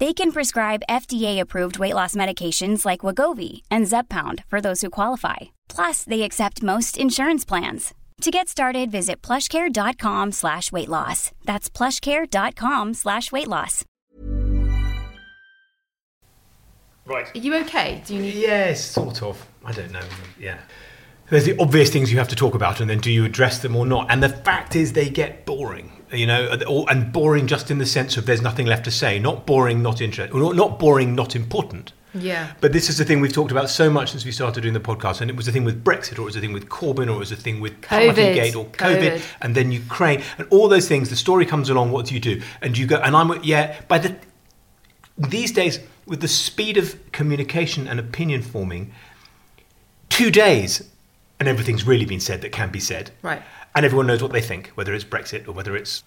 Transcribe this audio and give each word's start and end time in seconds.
They 0.00 0.12
can 0.12 0.32
prescribe 0.32 0.82
FDA-approved 0.90 1.78
weight 1.78 1.94
loss 1.94 2.16
medications 2.16 2.84
like 2.84 3.00
Wegovy 3.00 3.62
and 3.70 3.86
Zepbound 3.86 4.44
for 4.46 4.60
those 4.60 4.80
who 4.80 4.90
qualify. 4.90 5.36
Plus, 5.68 6.02
they 6.02 6.22
accept 6.22 6.62
most 6.64 6.98
insurance 6.98 7.44
plans. 7.44 7.94
To 8.22 8.30
get 8.30 8.48
started, 8.48 8.90
visit 8.90 9.22
plushcare.com 9.22 10.32
slash 10.32 10.72
weight 10.72 10.88
loss. 10.88 11.30
That's 11.44 11.68
plushcare.com 11.70 12.94
slash 12.94 13.30
weight 13.30 13.48
loss. 13.48 13.84
Right. 17.06 17.34
Are 17.34 17.38
you 17.38 17.54
okay? 17.56 18.02
Do 18.06 18.14
you 18.14 18.22
need? 18.22 18.34
Yes, 18.34 18.82
sort 18.84 19.22
of. 19.22 19.46
I 19.64 19.72
don't 19.72 19.92
know. 19.92 20.00
Yeah. 20.38 20.58
There's 21.30 21.44
the 21.44 21.56
obvious 21.58 21.90
things 21.90 22.12
you 22.12 22.18
have 22.18 22.28
to 22.28 22.36
talk 22.36 22.54
about, 22.54 22.80
and 22.80 22.88
then 22.88 22.98
do 22.98 23.10
you 23.10 23.24
address 23.24 23.60
them 23.60 23.74
or 23.74 23.86
not? 23.86 24.10
And 24.10 24.22
the 24.22 24.28
fact 24.28 24.76
is, 24.76 24.92
they 24.92 25.08
get 25.08 25.46
boring. 25.46 25.90
You 26.12 26.26
know, 26.26 26.50
and 26.88 27.12
boring 27.12 27.46
just 27.46 27.70
in 27.70 27.78
the 27.78 27.86
sense 27.86 28.16
of 28.16 28.26
there's 28.26 28.42
nothing 28.42 28.66
left 28.66 28.84
to 28.84 28.90
say. 28.90 29.18
Not 29.18 29.46
boring, 29.46 29.82
not 29.82 30.00
interesting. 30.00 30.38
Not 30.38 30.78
boring, 30.78 31.14
not 31.14 31.34
important. 31.34 31.92
Yeah. 32.14 32.52
But 32.60 32.72
this 32.72 32.88
is 32.88 32.98
the 32.98 33.04
thing 33.04 33.20
we've 33.20 33.32
talked 33.32 33.50
about 33.50 33.68
so 33.68 33.90
much 33.90 34.12
since 34.12 34.24
we 34.24 34.30
started 34.30 34.60
doing 34.60 34.74
the 34.74 34.80
podcast, 34.80 35.20
and 35.20 35.30
it 35.30 35.36
was 35.36 35.46
the 35.46 35.52
thing 35.52 35.64
with 35.64 35.82
Brexit, 35.82 36.18
or 36.18 36.22
it 36.22 36.26
was 36.26 36.34
the 36.34 36.40
thing 36.40 36.52
with 36.52 36.68
Corbyn, 36.68 37.08
or 37.08 37.16
it 37.16 37.18
was 37.18 37.30
the 37.30 37.36
thing 37.36 37.60
with 37.60 37.80
COVID. 37.80 38.14
Partygate, 38.14 38.56
or 38.56 38.66
COVID, 38.66 39.16
COVID. 39.16 39.22
and 39.40 39.54
then 39.54 39.72
Ukraine, 39.72 40.22
and 40.38 40.46
all 40.50 40.68
those 40.68 40.86
things. 40.86 41.10
The 41.10 41.16
story 41.16 41.46
comes 41.46 41.68
along. 41.68 41.90
What 41.90 42.06
do 42.06 42.14
you 42.14 42.20
do? 42.20 42.40
And 42.62 42.78
you 42.78 42.86
go, 42.86 42.96
and 42.96 43.16
I'm 43.16 43.42
yeah. 43.42 43.80
By 43.88 43.98
the 43.98 44.16
these 45.18 45.50
days, 45.50 45.80
with 46.06 46.20
the 46.20 46.28
speed 46.28 46.76
of 46.76 46.98
communication 47.12 47.88
and 47.88 47.98
opinion 47.98 48.42
forming, 48.42 48.92
two 50.08 50.30
days, 50.30 50.90
and 51.44 51.48
everything's 51.50 51.86
really 51.86 52.06
been 52.06 52.20
said 52.20 52.40
that 52.42 52.52
can 52.52 52.70
be 52.70 52.80
said, 52.80 53.10
Right. 53.22 53.42
and 53.74 53.84
everyone 53.84 54.06
knows 54.06 54.22
what 54.22 54.32
they 54.32 54.40
think, 54.40 54.68
whether 54.76 54.94
it's 54.94 55.04
Brexit 55.04 55.46
or 55.46 55.52
whether 55.52 55.76
it's 55.76 56.02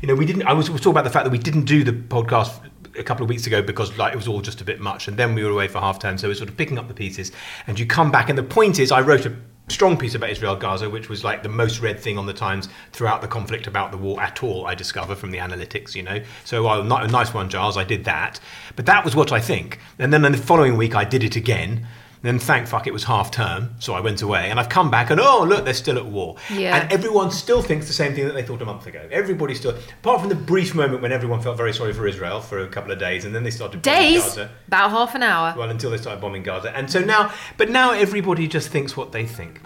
you 0.00 0.08
know, 0.08 0.14
we 0.14 0.26
didn't. 0.26 0.42
I 0.44 0.52
was, 0.52 0.70
was 0.70 0.80
talking 0.80 0.92
about 0.92 1.04
the 1.04 1.10
fact 1.10 1.24
that 1.24 1.30
we 1.30 1.38
didn't 1.38 1.64
do 1.64 1.82
the 1.84 1.92
podcast 1.92 2.52
a 2.96 3.02
couple 3.02 3.24
of 3.24 3.28
weeks 3.28 3.46
ago 3.46 3.62
because 3.62 3.96
like 3.98 4.12
it 4.12 4.16
was 4.16 4.28
all 4.28 4.40
just 4.40 4.60
a 4.60 4.64
bit 4.64 4.80
much, 4.80 5.08
and 5.08 5.16
then 5.16 5.34
we 5.34 5.42
were 5.44 5.50
away 5.50 5.68
for 5.68 5.80
half 5.80 5.98
term, 5.98 6.18
so 6.18 6.28
we're 6.28 6.34
sort 6.34 6.48
of 6.50 6.56
picking 6.56 6.78
up 6.78 6.88
the 6.88 6.94
pieces. 6.94 7.32
And 7.66 7.78
you 7.78 7.86
come 7.86 8.10
back, 8.10 8.28
and 8.28 8.38
the 8.38 8.42
point 8.42 8.78
is, 8.78 8.92
I 8.92 9.00
wrote 9.00 9.26
a 9.26 9.34
strong 9.68 9.96
piece 9.96 10.14
about 10.14 10.30
Israel 10.30 10.54
Gaza, 10.56 10.88
which 10.88 11.08
was 11.08 11.24
like 11.24 11.42
the 11.42 11.48
most 11.48 11.80
read 11.80 11.98
thing 11.98 12.16
on 12.18 12.26
the 12.26 12.32
Times 12.32 12.68
throughout 12.92 13.22
the 13.22 13.28
conflict 13.28 13.66
about 13.66 13.90
the 13.90 13.98
war 13.98 14.20
at 14.20 14.42
all. 14.42 14.66
I 14.66 14.74
discover 14.74 15.14
from 15.16 15.30
the 15.30 15.38
analytics, 15.38 15.94
you 15.94 16.02
know. 16.02 16.22
So 16.44 16.60
uh, 16.66 16.76
well, 16.76 16.84
not 16.84 17.04
a 17.04 17.08
nice 17.08 17.34
one, 17.34 17.48
Giles. 17.48 17.76
I 17.76 17.84
did 17.84 18.04
that, 18.04 18.38
but 18.76 18.86
that 18.86 19.04
was 19.04 19.16
what 19.16 19.32
I 19.32 19.40
think. 19.40 19.78
And 19.98 20.12
then 20.12 20.24
in 20.24 20.32
the 20.32 20.38
following 20.38 20.76
week, 20.76 20.94
I 20.94 21.04
did 21.04 21.24
it 21.24 21.36
again. 21.36 21.86
Then 22.22 22.38
thank 22.38 22.68
fuck 22.68 22.86
it 22.86 22.92
was 22.92 23.02
half 23.04 23.32
term, 23.32 23.74
so 23.80 23.94
I 23.94 24.00
went 24.00 24.22
away 24.22 24.48
and 24.48 24.60
I've 24.60 24.68
come 24.68 24.90
back 24.90 25.10
and 25.10 25.20
oh 25.20 25.44
look 25.44 25.64
they're 25.64 25.74
still 25.74 25.98
at 25.98 26.06
war. 26.06 26.36
Yeah. 26.50 26.76
And 26.76 26.92
everyone 26.92 27.32
still 27.32 27.62
thinks 27.62 27.88
the 27.88 27.92
same 27.92 28.14
thing 28.14 28.26
that 28.26 28.34
they 28.34 28.44
thought 28.44 28.62
a 28.62 28.64
month 28.64 28.86
ago. 28.86 29.08
Everybody 29.10 29.56
still, 29.56 29.74
apart 30.00 30.20
from 30.20 30.28
the 30.28 30.36
brief 30.36 30.72
moment 30.74 31.02
when 31.02 31.10
everyone 31.10 31.42
felt 31.42 31.56
very 31.56 31.72
sorry 31.72 31.92
for 31.92 32.06
Israel 32.06 32.40
for 32.40 32.60
a 32.60 32.68
couple 32.68 32.92
of 32.92 33.00
days, 33.00 33.24
and 33.24 33.34
then 33.34 33.42
they 33.42 33.50
started 33.50 33.82
bombing 33.82 34.00
Days. 34.00 34.22
Gaza. 34.22 34.50
About 34.68 34.90
half 34.90 35.14
an 35.16 35.24
hour. 35.24 35.54
Well, 35.58 35.70
until 35.70 35.90
they 35.90 35.98
started 35.98 36.20
bombing 36.20 36.44
Gaza, 36.44 36.74
and 36.76 36.88
so 36.88 37.00
now, 37.00 37.32
but 37.56 37.70
now 37.70 37.90
everybody 37.92 38.46
just 38.46 38.68
thinks 38.68 38.96
what 38.96 39.10
they 39.10 39.26
think. 39.26 39.60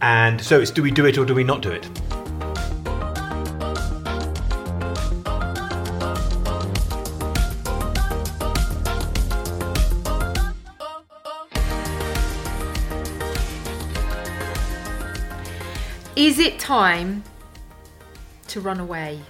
And 0.00 0.40
so 0.40 0.60
it's 0.60 0.70
do 0.70 0.82
we 0.82 0.90
do 0.90 1.04
it 1.04 1.18
or 1.18 1.26
do 1.26 1.34
we 1.34 1.44
not 1.44 1.60
do 1.60 1.70
it? 1.70 1.88
Is 16.16 16.38
it 16.38 16.58
time 16.60 17.24
to 18.48 18.60
run 18.60 18.78
away? 18.78 19.20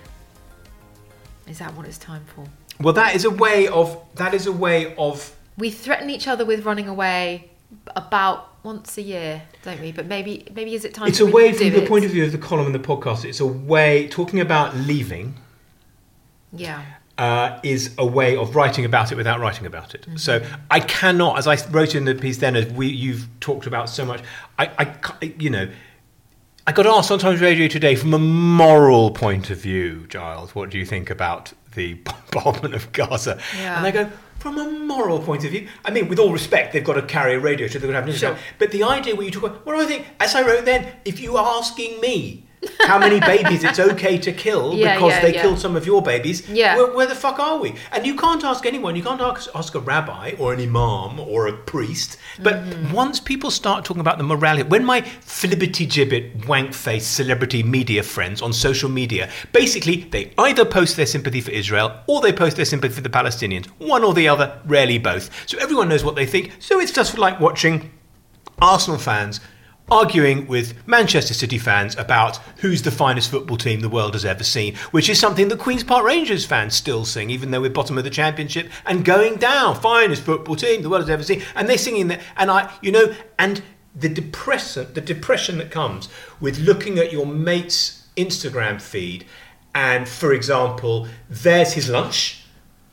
Is 1.49 1.59
that 1.59 1.75
what 1.75 1.87
it's 1.87 1.99
time 1.99 2.25
for? 2.27 2.47
Well, 2.81 2.93
that 2.95 3.15
is 3.15 3.25
a 3.25 3.31
way 3.31 3.69
of 3.69 3.99
that 4.17 4.35
is 4.35 4.47
a 4.47 4.53
way 4.53 4.95
of 4.97 5.35
We 5.57 5.71
threaten 5.71 6.11
each 6.11 6.29
other 6.29 6.45
with 6.45 6.65
running 6.65 6.89
away 6.89 7.51
about 7.97 8.65
once 8.65 8.99
a 8.99 9.03
year, 9.03 9.43
don't 9.63 9.81
we? 9.81 9.93
But 9.93 10.07
maybe 10.07 10.47
maybe 10.55 10.75
is 10.75 10.85
it 10.85 10.93
time 10.93 11.09
it's 11.09 11.19
to 11.19 11.27
a 11.27 11.31
way 11.31 11.53
from 11.53 11.71
the 11.71 11.83
it? 11.83 11.89
point 11.89 12.05
of 12.05 12.11
view 12.11 12.25
of 12.25 12.33
the 12.33 12.39
column 12.39 12.67
and 12.67 12.75
the 12.75 12.79
podcast. 12.79 13.25
It's 13.25 13.41
a 13.41 13.47
way 13.47 14.09
talking 14.09 14.41
about 14.41 14.77
leaving. 14.77 15.35
Yeah. 16.53 16.83
uh, 17.19 17.59
is 17.63 17.95
a 17.99 18.07
way 18.07 18.37
of 18.37 18.55
writing 18.55 18.85
about 18.85 19.11
it 19.11 19.17
without 19.17 19.41
writing 19.41 19.67
about 19.67 19.95
it. 19.95 20.03
Mm-hmm. 20.03 20.17
So 20.17 20.45
I 20.71 20.81
cannot, 20.81 21.39
as 21.39 21.47
I 21.47 21.57
wrote 21.71 21.95
in 21.95 22.05
the 22.05 22.15
piece 22.15 22.39
then, 22.39 22.57
as 22.57 22.67
we 22.67 22.89
you've 22.89 23.29
talked 23.41 23.67
about 23.67 23.89
so 23.89 24.05
much, 24.05 24.23
I, 24.59 24.71
I 24.79 25.33
you 25.39 25.51
know. 25.51 25.69
I 26.67 26.73
got 26.73 26.87
asked 26.87 27.11
on 27.11 27.19
Times 27.19 27.43
Radio 27.43 27.69
today 27.69 27.95
from 27.95 28.15
a 28.15 28.19
moral 28.19 29.11
point 29.11 29.51
of 29.51 29.59
view, 29.59 30.07
Giles, 30.09 30.55
what 30.55 30.71
do 30.71 30.79
you 30.79 30.87
think 30.87 31.11
about 31.11 31.53
the 31.75 31.93
bombardment 32.33 32.75
of 32.75 32.91
Gaza? 32.93 33.39
Yeah. 33.59 33.77
And 33.77 33.87
I 33.87 33.91
go, 33.91 34.11
from 34.39 34.57
a 34.57 34.71
moral 34.71 35.19
point 35.19 35.45
of 35.45 35.51
view, 35.51 35.69
I 35.85 35.91
mean, 35.91 36.09
with 36.09 36.19
all 36.19 36.33
respect, 36.33 36.73
they've 36.73 36.83
got 36.83 36.95
to 36.95 37.03
carry 37.03 37.35
a 37.35 37.39
radio 37.39 37.67
show, 37.67 37.79
they've 37.79 37.91
got 37.91 37.93
to 37.93 37.97
have 37.97 38.07
news. 38.07 38.19
Sure. 38.19 38.39
But 38.59 38.71
the 38.71 38.83
idea 38.83 39.15
where 39.15 39.27
you 39.27 39.31
talk 39.31 39.43
about, 39.43 39.67
what 39.67 39.77
do 39.77 39.83
I 39.83 39.85
think? 39.85 40.07
As 40.21 40.35
I 40.35 40.41
wrote 40.41 40.65
then, 40.65 40.91
if 41.05 41.21
you 41.21 41.37
are 41.37 41.59
asking 41.59 42.01
me 42.01 42.47
how 42.81 42.99
many 42.99 43.21
babies 43.21 43.65
it's 43.65 43.79
okay 43.79 44.19
to 44.19 44.33
kill 44.33 44.75
Yeah, 44.75 44.95
because 44.95 45.13
yeah, 45.13 45.21
they 45.23 45.35
yeah. 45.35 45.43
killed 45.43 45.59
some 45.59 45.77
of 45.77 45.87
your 45.87 46.03
babies, 46.03 46.49
Yeah. 46.49 46.77
where, 46.77 46.93
where 46.95 47.07
the 47.07 47.15
fuck 47.15 47.39
are 47.39 47.59
we? 47.59 47.75
And 47.93 48.07
you 48.07 48.17
can't 48.17 48.45
ask 48.45 48.67
anyone, 48.67 48.95
you 48.97 49.03
can't 49.03 49.21
ask, 49.21 49.49
ask 49.55 49.75
a 49.75 49.81
rabbi 49.81 50.33
or 50.39 50.53
an 50.53 50.61
imam 50.61 51.21
or 51.21 51.47
a 51.49 51.53
priest. 51.53 52.19
But 52.43 52.55
Mm-hmm. 52.55 52.93
once 52.93 53.21
people 53.21 53.51
start 53.51 53.85
talking 53.85 54.01
about 54.01 54.19
the 54.19 54.25
morality, 54.25 54.69
when 54.69 54.85
my 54.85 55.01
flibbity 55.03 55.87
gibbet, 55.89 56.47
wank 56.47 56.73
face 56.75 57.07
celebrity 57.07 57.63
media 57.63 58.03
friends 58.03 58.41
on 58.43 58.53
social 58.53 58.91
media, 58.91 59.29
basically 59.53 59.97
they 60.11 60.33
either 60.39 60.65
post 60.65 60.97
their 60.97 61.07
sympathy 61.07 61.41
for 61.41 61.51
Israel 61.51 62.01
or 62.07 62.21
they 62.21 62.33
post 62.33 62.57
their 62.57 62.65
sympathy 62.65 62.95
for 62.95 63.01
the 63.01 63.09
Palestinians. 63.11 63.67
One 63.79 64.05
or 64.05 64.15
the 64.15 64.29
other, 64.29 64.61
rarely 64.67 64.99
both. 64.99 65.31
So 65.49 65.59
everyone 65.59 65.89
knows 65.89 66.05
what 66.05 66.15
they 66.17 66.27
think. 66.27 66.53
So 66.59 66.81
it's 66.81 66.93
just 66.93 67.19
like 67.19 67.41
watching 67.41 67.91
Arsenal 68.61 68.99
fans 68.99 69.41
arguing 69.91 70.47
with 70.47 70.87
Manchester 70.87 71.35
City 71.35 71.59
fans 71.59 71.95
about 71.97 72.39
who's 72.59 72.83
the 72.83 72.91
finest 72.91 73.31
football 73.31 73.57
team 73.57 73.81
the 73.81 73.89
world 73.89 74.15
has 74.15 74.25
ever 74.25 74.45
seen, 74.45 74.75
which 74.93 75.09
is 75.09 75.19
something 75.19 75.49
that 75.49 75.59
Queen's 75.59 75.85
Park 75.85 76.05
Rangers 76.05 76.47
fans 76.47 76.75
still 76.75 77.05
sing, 77.05 77.31
even 77.31 77.51
though 77.51 77.61
we're 77.61 77.71
bottom 77.71 77.99
of 77.99 78.05
the 78.05 78.11
championship 78.11 78.71
and 78.87 79.05
going 79.05 79.37
down. 79.37 79.75
Finest 79.75 80.23
football 80.23 80.57
team 80.57 80.83
the 80.83 80.89
world 80.89 81.03
has 81.03 81.11
ever 81.11 81.23
seen, 81.23 81.43
and 81.55 81.69
they're 81.69 81.79
singing 81.79 82.09
that. 82.09 82.21
And 82.37 82.51
I, 82.51 82.73
you 82.81 82.93
know, 82.93 83.15
and 83.39 83.63
the 83.95 84.09
depression, 84.09 84.89
the 84.95 85.01
depression 85.01 85.59
that 85.59 85.71
comes 85.71 86.09
with 86.41 86.59
looking 86.59 86.99
at 86.99 87.13
your 87.13 87.27
mate's 87.27 88.07
Instagram 88.17 88.81
feed, 88.81 89.27
and 89.75 90.09
for 90.09 90.33
example, 90.33 91.09
there's 91.29 91.75
his 91.75 91.89
lunch 91.91 92.41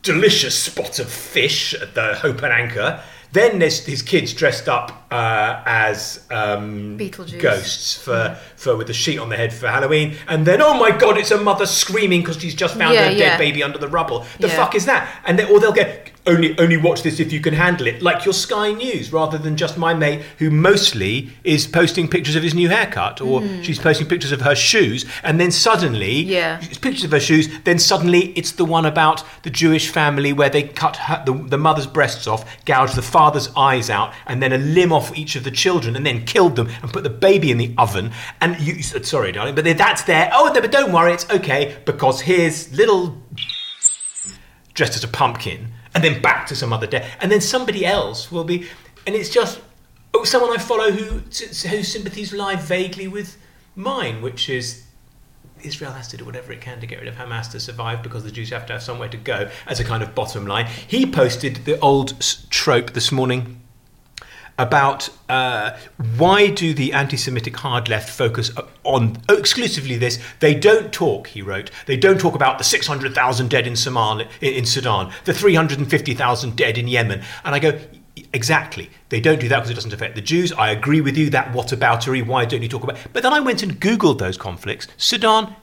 delicious 0.02 0.60
spot 0.60 0.98
of 0.98 1.08
fish 1.08 1.74
at 1.74 1.94
the 1.94 2.16
Hope 2.16 2.42
and 2.42 2.52
Anchor. 2.52 3.02
Then 3.32 3.58
there's 3.60 3.84
his 3.86 4.02
kids 4.02 4.34
dressed 4.34 4.68
up 4.68 5.06
uh, 5.10 5.62
as 5.64 6.22
um, 6.30 6.98
Beetlejuice. 6.98 7.40
ghosts 7.40 7.96
for, 7.96 8.36
for 8.56 8.76
with 8.76 8.90
a 8.90 8.92
sheet 8.92 9.18
on 9.18 9.30
the 9.30 9.36
head 9.36 9.54
for 9.54 9.68
Halloween, 9.68 10.16
and 10.28 10.46
then 10.46 10.60
oh 10.60 10.74
my 10.78 10.90
god, 10.90 11.16
it's 11.16 11.30
a 11.30 11.38
mother 11.42 11.64
screaming 11.64 12.20
because 12.20 12.38
she's 12.38 12.54
just 12.54 12.76
found 12.76 12.92
Yeah, 12.94 13.06
her 13.06 13.12
yeah. 13.12 13.18
dead 13.18 13.38
baby 13.38 13.62
under 13.62 13.78
the 13.78 13.88
rubble. 13.88 14.26
The 14.38 14.48
Yeah. 14.48 14.56
fuck 14.56 14.74
is 14.74 14.84
that? 14.84 15.08
And 15.24 15.38
they, 15.38 15.44
or 15.50 15.60
they'll 15.60 15.72
get 15.72 16.11
only 16.26 16.56
only 16.58 16.76
watch 16.76 17.02
this 17.02 17.18
if 17.18 17.32
you 17.32 17.40
can 17.40 17.54
handle 17.54 17.86
it, 17.86 18.00
like 18.02 18.24
your 18.24 18.34
Sky 18.34 18.72
News, 18.72 19.12
rather 19.12 19.38
than 19.38 19.56
just 19.56 19.76
my 19.76 19.92
mate 19.92 20.22
who 20.38 20.50
mostly 20.50 21.30
is 21.44 21.66
posting 21.66 22.08
pictures 22.08 22.36
of 22.36 22.42
his 22.42 22.54
new 22.54 22.68
haircut, 22.68 23.20
or 23.20 23.40
hmm. 23.40 23.62
she's 23.62 23.78
posting 23.78 24.06
pictures 24.06 24.32
of 24.32 24.40
her 24.42 24.54
shoes, 24.54 25.04
and 25.22 25.40
then 25.40 25.50
suddenly. 25.50 26.22
Yeah. 26.22 26.60
it's 26.62 26.78
pictures 26.78 27.04
of 27.04 27.10
her 27.10 27.20
shoes. 27.20 27.48
Then 27.64 27.78
suddenly 27.78 28.32
it's 28.36 28.52
the 28.52 28.64
one 28.64 28.86
about 28.86 29.24
the 29.42 29.50
Jewish 29.50 29.90
family 29.90 30.32
where 30.32 30.50
they 30.50 30.62
cut 30.62 30.96
her, 30.96 31.22
the, 31.26 31.32
the 31.32 31.58
mother's 31.58 31.86
breasts 31.86 32.26
off, 32.26 32.44
gouged 32.64 32.94
the 32.94 33.02
father's 33.02 33.48
eyes 33.56 33.90
out, 33.90 34.12
and 34.26 34.42
then 34.42 34.52
a 34.52 34.58
limb 34.58 34.92
off 34.92 35.16
each 35.16 35.36
of 35.36 35.44
the 35.44 35.50
children, 35.50 35.96
and 35.96 36.06
then 36.06 36.24
killed 36.24 36.56
them 36.56 36.68
and 36.82 36.92
put 36.92 37.02
the 37.02 37.10
baby 37.10 37.50
in 37.50 37.58
the 37.58 37.74
oven. 37.78 38.12
And 38.40 38.58
you, 38.60 38.82
sorry, 38.82 39.32
darling, 39.32 39.54
but 39.54 39.64
that's 39.76 40.02
there. 40.04 40.30
Oh, 40.32 40.52
but 40.52 40.70
don't 40.70 40.92
worry, 40.92 41.12
it's 41.12 41.28
okay 41.30 41.78
because 41.84 42.20
here's 42.20 42.72
little 42.72 43.16
dressed 44.74 44.96
as 44.96 45.04
a 45.04 45.08
pumpkin, 45.08 45.72
and 45.94 46.02
then 46.02 46.22
back 46.22 46.46
to 46.46 46.56
some 46.56 46.72
other 46.72 46.86
day, 46.86 47.10
and 47.20 47.30
then 47.30 47.40
somebody 47.40 47.84
else 47.84 48.30
will 48.30 48.44
be, 48.44 48.66
and 49.06 49.14
it's 49.14 49.30
just 49.30 49.60
oh, 50.14 50.24
someone 50.24 50.50
I 50.52 50.58
follow 50.60 50.90
who 50.90 51.18
whose 51.18 51.92
sympathies 51.92 52.32
lie 52.32 52.56
vaguely 52.56 53.08
with 53.08 53.36
mine, 53.74 54.22
which 54.22 54.48
is 54.48 54.84
Israel 55.62 55.92
has 55.92 56.08
to 56.08 56.16
do 56.16 56.24
whatever 56.24 56.52
it 56.52 56.60
can 56.60 56.80
to 56.80 56.86
get 56.86 56.98
rid 56.98 57.08
of 57.08 57.14
Hamas 57.14 57.50
to 57.52 57.60
survive 57.60 58.02
because 58.02 58.24
the 58.24 58.30
Jews 58.30 58.50
have 58.50 58.66
to 58.66 58.74
have 58.74 58.82
somewhere 58.82 59.08
to 59.08 59.16
go 59.16 59.50
as 59.66 59.80
a 59.80 59.84
kind 59.84 60.02
of 60.02 60.14
bottom 60.14 60.46
line. 60.46 60.66
He 60.66 61.06
posted 61.06 61.64
the 61.64 61.78
old 61.80 62.20
trope 62.50 62.92
this 62.92 63.12
morning 63.12 63.61
about 64.58 65.08
uh, 65.28 65.76
why 66.16 66.48
do 66.48 66.74
the 66.74 66.92
anti-Semitic 66.92 67.56
hard 67.56 67.88
left 67.88 68.10
focus 68.10 68.50
on 68.84 69.16
exclusively 69.28 69.96
this? 69.96 70.18
They 70.40 70.54
don't 70.54 70.92
talk, 70.92 71.28
he 71.28 71.42
wrote. 71.42 71.70
They 71.86 71.96
don't 71.96 72.20
talk 72.20 72.34
about 72.34 72.58
the 72.58 72.64
600,000 72.64 73.50
dead 73.50 73.66
in, 73.66 73.74
Somalia, 73.74 74.28
in 74.40 74.66
Sudan, 74.66 75.12
the 75.24 75.34
350,000 75.34 76.56
dead 76.56 76.78
in 76.78 76.88
Yemen. 76.88 77.22
And 77.44 77.54
I 77.54 77.58
go, 77.58 77.78
Exactly. 78.34 78.90
They 79.08 79.20
don't 79.20 79.40
do 79.40 79.48
that 79.48 79.58
because 79.58 79.70
it 79.70 79.74
doesn't 79.74 79.92
affect 79.92 80.14
the 80.14 80.20
Jews. 80.20 80.52
I 80.52 80.70
agree 80.70 81.00
with 81.00 81.16
you. 81.16 81.30
That 81.30 81.52
whataboutery. 81.52 82.26
Why 82.26 82.44
don't 82.44 82.62
you 82.62 82.68
talk 82.68 82.82
about? 82.82 82.98
But 83.12 83.22
then 83.22 83.32
I 83.32 83.40
went 83.40 83.62
and 83.62 83.80
googled 83.80 84.18
those 84.18 84.36
conflicts. 84.36 84.86
Sudan 84.96 85.54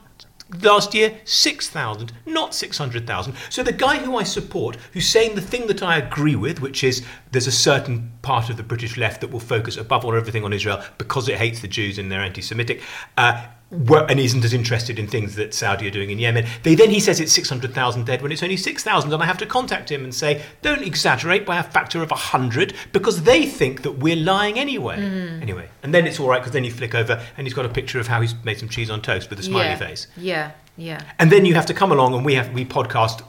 last 0.62 0.94
year 0.94 1.18
6,000, 1.24 2.12
not 2.26 2.54
600,000. 2.54 3.34
So 3.48 3.62
the 3.62 3.72
guy 3.72 3.98
who 3.98 4.16
I 4.16 4.22
support, 4.22 4.76
who's 4.92 5.06
saying 5.06 5.34
the 5.34 5.40
thing 5.40 5.66
that 5.68 5.82
I 5.82 5.98
agree 5.98 6.36
with, 6.36 6.60
which 6.60 6.84
is 6.84 7.04
there's 7.32 7.46
a 7.46 7.52
certain 7.52 8.12
part 8.22 8.50
of 8.50 8.56
the 8.56 8.62
British 8.62 8.96
left 8.96 9.20
that 9.20 9.30
will 9.30 9.40
focus 9.40 9.76
above 9.76 10.04
all 10.04 10.14
everything 10.14 10.44
on 10.44 10.52
Israel 10.52 10.82
because 10.98 11.28
it 11.28 11.36
hates 11.36 11.60
the 11.60 11.68
Jews 11.68 11.98
and 11.98 12.10
they're 12.10 12.20
anti-Semitic. 12.20 12.82
Uh, 13.16 13.46
and 13.70 14.18
isn't 14.18 14.44
as 14.44 14.52
interested 14.52 14.98
in 14.98 15.06
things 15.06 15.36
that 15.36 15.54
Saudi 15.54 15.86
are 15.86 15.90
doing 15.90 16.10
in 16.10 16.18
Yemen. 16.18 16.46
They 16.64 16.74
then 16.74 16.90
he 16.90 16.98
says 16.98 17.20
it's 17.20 17.32
600,000 17.32 18.04
dead 18.04 18.20
when 18.20 18.32
it's 18.32 18.42
only 18.42 18.56
6,000 18.56 19.12
and 19.12 19.22
I 19.22 19.26
have 19.26 19.38
to 19.38 19.46
contact 19.46 19.90
him 19.90 20.02
and 20.02 20.14
say 20.14 20.42
don't 20.62 20.82
exaggerate 20.82 21.46
by 21.46 21.58
a 21.58 21.62
factor 21.62 22.02
of 22.02 22.10
100 22.10 22.74
because 22.92 23.22
they 23.22 23.46
think 23.46 23.82
that 23.82 23.92
we're 23.92 24.16
lying 24.16 24.58
anyway. 24.58 24.98
Mm. 24.98 25.42
Anyway, 25.42 25.68
and 25.82 25.94
then 25.94 26.06
it's 26.06 26.18
all 26.18 26.28
right 26.28 26.40
because 26.40 26.52
then 26.52 26.64
you 26.64 26.72
flick 26.72 26.94
over 26.94 27.24
and 27.36 27.46
he's 27.46 27.54
got 27.54 27.64
a 27.64 27.68
picture 27.68 28.00
of 28.00 28.08
how 28.08 28.20
he's 28.20 28.34
made 28.44 28.58
some 28.58 28.68
cheese 28.68 28.90
on 28.90 29.02
toast 29.02 29.30
with 29.30 29.38
a 29.38 29.42
smiley 29.42 29.66
yeah. 29.66 29.76
face. 29.76 30.06
Yeah. 30.16 30.50
Yeah. 30.76 31.02
And 31.18 31.30
then 31.30 31.44
you 31.44 31.54
have 31.54 31.66
to 31.66 31.74
come 31.74 31.92
along 31.92 32.14
and 32.14 32.24
we 32.24 32.34
have 32.34 32.52
we 32.52 32.64
podcast 32.64 33.22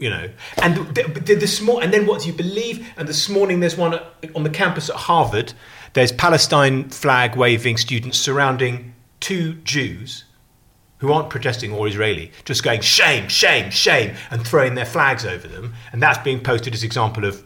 you 0.00 0.10
know, 0.10 0.30
and 0.62 0.76
the, 0.94 1.46
small, 1.48 1.80
and 1.80 1.92
then 1.92 2.06
what 2.06 2.20
do 2.22 2.28
you 2.28 2.32
believe? 2.32 2.88
And 2.96 3.08
this 3.08 3.28
morning, 3.28 3.58
there's 3.58 3.76
one 3.76 3.98
on 4.32 4.44
the 4.44 4.50
campus 4.50 4.88
at 4.88 4.94
Harvard. 4.94 5.54
There's 5.94 6.12
Palestine 6.12 6.88
flag 6.88 7.34
waving 7.34 7.78
students 7.78 8.16
surrounding 8.16 8.94
two 9.20 9.54
Jews 9.54 10.24
who 10.98 11.12
aren't 11.12 11.30
protesting 11.30 11.72
or 11.72 11.86
Israeli, 11.86 12.32
just 12.44 12.62
going 12.62 12.80
shame, 12.80 13.28
shame, 13.28 13.70
shame, 13.70 14.16
and 14.30 14.46
throwing 14.46 14.74
their 14.74 14.84
flags 14.84 15.24
over 15.24 15.46
them, 15.46 15.74
and 15.92 16.02
that's 16.02 16.18
being 16.18 16.40
posted 16.40 16.74
as 16.74 16.82
example 16.82 17.24
of 17.24 17.44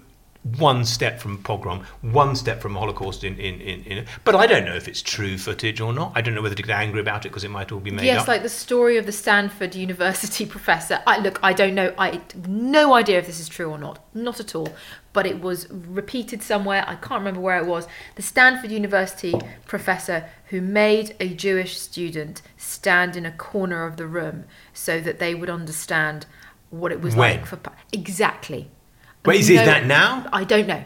one 0.59 0.85
step 0.85 1.21
from 1.21 1.39
pogrom, 1.43 1.85
one 2.01 2.35
step 2.35 2.61
from 2.61 2.75
Holocaust 2.75 3.23
in, 3.23 3.39
in, 3.39 3.61
in, 3.61 3.85
in, 3.85 4.07
But 4.25 4.35
I 4.35 4.47
don't 4.47 4.65
know 4.65 4.75
if 4.75 4.89
it's 4.89 5.01
true 5.01 5.39
footage 5.39 5.81
or 5.81 5.93
not. 5.93 6.13
I 6.17 6.21
don't 6.21 6.35
know 6.35 6.43
whether 6.43 6.57
to 6.57 6.63
get 6.63 6.77
angry 6.77 7.01
about 7.01 7.25
it 7.25 7.29
because 7.29 7.45
it 7.45 7.51
might 7.51 7.71
all 7.71 7.79
be 7.79 7.93
made 7.93 8.07
yes, 8.07 8.23
up. 8.23 8.29
like 8.29 8.43
the 8.43 8.49
story 8.49 8.97
of 8.97 9.07
the 9.07 9.13
Stanford 9.13 9.75
University 9.77 10.45
professor. 10.57 11.01
I 11.07 11.19
look, 11.19 11.39
I 11.43 11.53
don't 11.53 11.75
know. 11.75 11.95
I 11.97 12.21
no 12.49 12.93
idea 12.95 13.19
if 13.19 13.27
this 13.27 13.39
is 13.39 13.49
true 13.49 13.71
or 13.71 13.79
not. 13.79 14.01
Not 14.15 14.41
at 14.41 14.57
all. 14.57 14.69
But 15.13 15.27
it 15.27 15.41
was 15.41 15.69
repeated 15.71 16.43
somewhere. 16.43 16.85
I 16.87 16.95
can't 16.95 17.21
remember 17.21 17.41
where 17.41 17.59
it 17.59 17.67
was. 17.67 17.87
The 18.17 18.23
Stanford 18.23 18.71
University 18.71 19.35
professor 19.67 20.29
who 20.47 20.61
made 20.61 21.15
a 21.21 21.29
Jewish 21.29 21.79
student 21.79 22.41
stand 22.57 23.17
in 23.17 23.27
a 23.27 23.33
corner 23.33 23.85
of 23.85 23.97
the 23.97 24.07
room 24.07 24.45
so 24.73 25.01
that 25.01 25.19
they 25.19 25.35
would 25.35 25.51
understand 25.51 26.27
what 26.71 26.93
it 26.93 27.03
was 27.03 27.15
when? 27.15 27.37
like 27.37 27.47
for 27.47 27.59
exactly 27.93 28.71
but 29.23 29.37
is, 29.37 29.49
no, 29.51 29.65
that 29.65 29.87
now? 29.87 30.27
I 30.33 30.45
don't 30.45 30.67
know. 30.67 30.85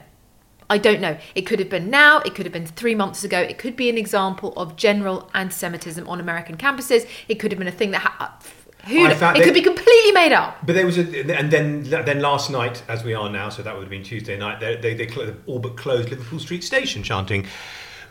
I 0.69 0.79
don't 0.79 1.00
know. 1.00 1.17
It 1.34 1.43
could 1.43 1.61
have 1.61 1.70
been 1.70 1.90
now. 1.90 2.19
It 2.20 2.34
could 2.34 2.44
have 2.44 2.52
been 2.52 2.67
three 2.67 2.94
months 2.94 3.22
ago. 3.22 3.38
It 3.38 3.56
could 3.56 3.76
be 3.76 3.88
an 3.88 3.96
example 3.96 4.52
of 4.56 4.76
general 4.76 5.31
anti-Semitism 5.32 6.06
on 6.08 6.20
American 6.20 6.56
campuses. 6.56 7.08
It 7.29 7.37
could 7.37 7.52
have 7.52 7.58
been 7.58 7.69
a 7.69 7.72
thing 7.72 7.93
that. 7.93 8.00
Ha- 8.00 8.38
who 8.86 9.06
it 9.06 9.18
they, 9.18 9.42
could 9.42 9.54
be 9.54 9.62
completely 9.62 10.12
made 10.12 10.32
up. 10.32 10.64
But 10.64 10.74
there 10.74 10.86
was 10.86 10.98
a, 10.98 11.36
and 11.36 11.50
then 11.50 11.82
then 11.82 12.20
last 12.20 12.50
night, 12.50 12.82
as 12.88 13.04
we 13.04 13.14
are 13.14 13.28
now, 13.28 13.48
so 13.48 13.62
that 13.62 13.74
would 13.74 13.82
have 13.82 13.90
been 13.90 14.04
Tuesday 14.04 14.38
night. 14.38 14.60
They 14.60 14.76
they, 14.76 14.94
they 14.94 15.34
all 15.46 15.58
but 15.58 15.76
closed 15.76 16.10
Liverpool 16.10 16.38
Street 16.38 16.64
Station, 16.64 17.02
chanting 17.02 17.46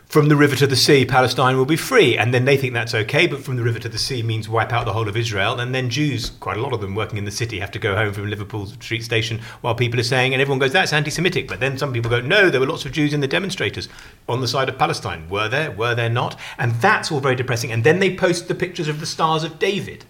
from 0.06 0.28
the 0.28 0.36
river 0.36 0.54
to 0.54 0.66
the 0.68 0.76
sea, 0.76 1.04
Palestine 1.04 1.56
will 1.56 1.66
be 1.66 1.76
free. 1.76 2.16
And 2.16 2.32
then 2.32 2.44
they 2.44 2.56
think 2.56 2.72
that's 2.72 2.94
okay, 2.94 3.26
but 3.26 3.42
from 3.42 3.56
the 3.56 3.62
river 3.62 3.80
to 3.80 3.88
the 3.88 3.98
sea 3.98 4.22
means 4.22 4.48
wipe 4.48 4.72
out 4.72 4.84
the 4.84 4.92
whole 4.92 5.08
of 5.08 5.16
Israel. 5.16 5.58
And 5.58 5.74
then 5.74 5.90
Jews, 5.90 6.30
quite 6.30 6.56
a 6.56 6.62
lot 6.62 6.72
of 6.72 6.80
them 6.80 6.94
working 6.94 7.18
in 7.18 7.24
the 7.24 7.30
city, 7.30 7.58
have 7.58 7.72
to 7.72 7.78
go 7.78 7.96
home 7.96 8.12
from 8.12 8.30
Liverpool 8.30 8.66
Street 8.66 9.02
Station 9.02 9.40
while 9.62 9.74
people 9.74 9.98
are 9.98 10.04
saying, 10.04 10.32
and 10.32 10.40
everyone 10.40 10.60
goes, 10.60 10.72
that's 10.72 10.92
anti 10.92 11.10
Semitic. 11.10 11.48
But 11.48 11.60
then 11.60 11.76
some 11.76 11.92
people 11.92 12.10
go, 12.10 12.20
no, 12.20 12.50
there 12.50 12.60
were 12.60 12.66
lots 12.66 12.84
of 12.84 12.92
Jews 12.92 13.12
in 13.12 13.20
the 13.20 13.28
demonstrators 13.28 13.88
on 14.28 14.40
the 14.40 14.48
side 14.48 14.68
of 14.68 14.78
Palestine. 14.78 15.28
Were 15.28 15.48
there? 15.48 15.72
Were 15.72 15.94
there 15.94 16.10
not? 16.10 16.38
And 16.56 16.72
that's 16.76 17.10
all 17.10 17.20
very 17.20 17.34
depressing. 17.34 17.72
And 17.72 17.82
then 17.82 17.98
they 17.98 18.14
post 18.14 18.46
the 18.46 18.54
pictures 18.54 18.88
of 18.88 19.00
the 19.00 19.06
Stars 19.06 19.42
of 19.42 19.58
David, 19.58 20.04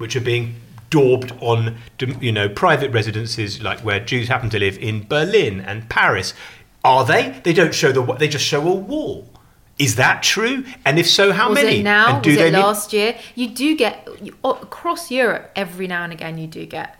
which 0.00 0.16
are 0.16 0.20
being 0.20 0.56
daubed 0.88 1.32
on 1.40 1.76
you 2.20 2.32
know 2.32 2.48
private 2.48 2.90
residences 2.90 3.62
like 3.62 3.80
where 3.80 4.00
Jews 4.00 4.28
happen 4.28 4.50
to 4.50 4.58
live 4.58 4.76
in 4.78 5.06
Berlin 5.06 5.60
and 5.60 5.88
Paris. 5.88 6.34
Are 6.82 7.04
they? 7.04 7.40
They 7.44 7.52
don't 7.52 7.74
show 7.74 7.92
the. 7.92 8.02
They 8.14 8.28
just 8.28 8.44
show 8.44 8.66
a 8.66 8.74
wall. 8.74 9.28
Is 9.78 9.96
that 9.96 10.22
true? 10.22 10.64
And 10.84 10.98
if 10.98 11.08
so, 11.08 11.32
how 11.32 11.50
was 11.50 11.56
many? 11.56 11.80
It 11.80 11.82
now? 11.82 12.16
And 12.16 12.24
do 12.24 12.30
was 12.30 12.38
they 12.38 12.48
it 12.48 12.52
last 12.52 12.92
year? 12.92 13.16
You 13.34 13.48
do 13.48 13.76
get 13.76 14.08
you, 14.22 14.34
across 14.42 15.10
Europe 15.10 15.50
every 15.54 15.86
now 15.86 16.04
and 16.04 16.12
again. 16.12 16.38
You 16.38 16.46
do 16.46 16.64
get 16.66 16.96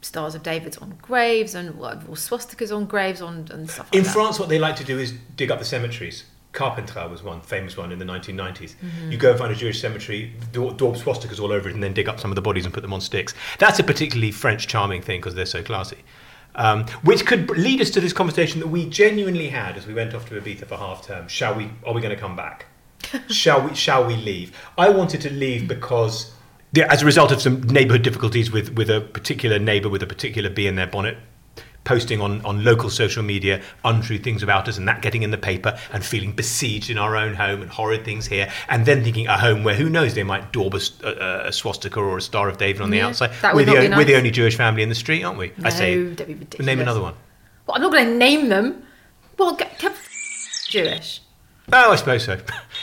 stars 0.00 0.34
of 0.34 0.42
David's 0.42 0.76
on 0.78 0.98
graves 1.02 1.54
and 1.54 1.74
swastikas 1.74 2.74
on 2.74 2.86
graves 2.86 3.20
on 3.20 3.48
and 3.50 3.68
stuff. 3.68 3.86
Like 3.86 3.94
in 3.96 4.04
that. 4.04 4.12
France, 4.12 4.38
what 4.38 4.48
they 4.48 4.58
like 4.58 4.76
to 4.76 4.84
do 4.84 4.98
is 4.98 5.12
dig 5.36 5.50
up 5.50 5.58
the 5.58 5.64
cemeteries. 5.64 6.24
Carpentras 6.54 7.10
was 7.10 7.22
one 7.22 7.40
famous 7.40 7.76
one 7.76 7.92
in 7.92 7.98
the 7.98 8.04
1990s. 8.04 8.76
Mm-hmm. 8.76 9.12
You 9.12 9.18
go 9.18 9.30
and 9.30 9.38
find 9.38 9.52
a 9.52 9.56
Jewish 9.56 9.80
cemetery, 9.80 10.32
daub 10.52 10.78
swastikas 10.78 11.40
all 11.40 11.52
over 11.52 11.68
it, 11.68 11.74
and 11.74 11.82
then 11.82 11.92
dig 11.92 12.08
up 12.08 12.20
some 12.20 12.30
of 12.30 12.36
the 12.36 12.42
bodies 12.42 12.64
and 12.64 12.72
put 12.72 12.80
them 12.80 12.92
on 12.92 13.00
sticks. 13.00 13.34
That's 13.58 13.78
a 13.78 13.84
particularly 13.84 14.30
French 14.30 14.66
charming 14.66 15.02
thing 15.02 15.20
because 15.20 15.34
they're 15.34 15.46
so 15.46 15.62
classy. 15.62 15.98
Um, 16.56 16.86
which 17.02 17.26
could 17.26 17.50
lead 17.50 17.80
us 17.80 17.90
to 17.90 18.00
this 18.00 18.12
conversation 18.12 18.60
that 18.60 18.68
we 18.68 18.88
genuinely 18.88 19.48
had 19.48 19.76
as 19.76 19.86
we 19.86 19.94
went 19.94 20.14
off 20.14 20.28
to 20.28 20.40
Ibiza 20.40 20.66
for 20.66 20.76
half 20.76 21.04
term. 21.04 21.26
Shall 21.26 21.54
we? 21.54 21.70
Are 21.84 21.92
we 21.92 22.00
going 22.00 22.14
to 22.14 22.20
come 22.20 22.36
back? 22.36 22.66
shall 23.28 23.68
we? 23.68 23.74
Shall 23.74 24.06
we 24.06 24.14
leave? 24.14 24.56
I 24.78 24.88
wanted 24.88 25.20
to 25.22 25.30
leave 25.30 25.66
because, 25.66 26.32
as 26.76 27.02
a 27.02 27.04
result 27.04 27.32
of 27.32 27.42
some 27.42 27.62
neighbourhood 27.62 28.02
difficulties 28.02 28.52
with 28.52 28.74
with 28.74 28.88
a 28.88 29.00
particular 29.00 29.58
neighbour 29.58 29.88
with 29.88 30.04
a 30.04 30.06
particular 30.06 30.48
bee 30.48 30.68
in 30.68 30.76
their 30.76 30.86
bonnet, 30.86 31.18
posting 31.84 32.20
on, 32.20 32.44
on 32.44 32.64
local 32.64 32.90
social 32.90 33.22
media 33.22 33.62
untrue 33.84 34.18
things 34.18 34.42
about 34.42 34.68
us 34.68 34.78
and 34.78 34.88
that 34.88 35.02
getting 35.02 35.22
in 35.22 35.30
the 35.30 35.38
paper 35.38 35.78
and 35.92 36.04
feeling 36.04 36.32
besieged 36.32 36.90
in 36.90 36.98
our 36.98 37.16
own 37.16 37.34
home 37.34 37.62
and 37.62 37.70
horrid 37.70 38.04
things 38.04 38.26
here 38.26 38.50
and 38.68 38.86
then 38.86 39.04
thinking 39.04 39.26
a 39.26 39.38
home 39.38 39.62
where 39.64 39.74
who 39.74 39.88
knows 39.88 40.14
they 40.14 40.22
might 40.22 40.52
daub 40.52 40.74
a, 40.74 40.80
a, 41.04 41.48
a 41.48 41.52
swastika 41.52 42.00
or 42.00 42.16
a 42.16 42.22
star 42.22 42.48
of 42.48 42.58
David 42.58 42.80
on 42.82 42.90
the 42.90 42.96
yeah, 42.98 43.08
outside. 43.08 43.30
we're, 43.54 43.64
the, 43.64 43.74
nice. 43.88 43.96
we're 43.96 44.04
the 44.04 44.16
only 44.16 44.30
Jewish 44.30 44.56
family 44.56 44.82
in 44.82 44.88
the 44.88 44.94
street, 44.94 45.22
aren't 45.22 45.38
we? 45.38 45.52
No, 45.58 45.66
I 45.66 45.70
say. 45.70 45.94
don't 45.94 46.26
be 46.26 46.34
ridiculous. 46.34 46.66
Name 46.66 46.80
another 46.80 47.02
one. 47.02 47.14
Well, 47.66 47.76
I'm 47.76 47.82
not 47.82 47.92
going 47.92 48.06
to 48.06 48.16
name 48.16 48.48
them. 48.48 48.82
Well, 49.38 49.56
g- 49.56 49.64
g- 49.78 49.88
Jewish. 50.68 51.20
Oh, 51.72 51.92
I 51.92 51.96
suppose 51.96 52.24
so. 52.24 52.38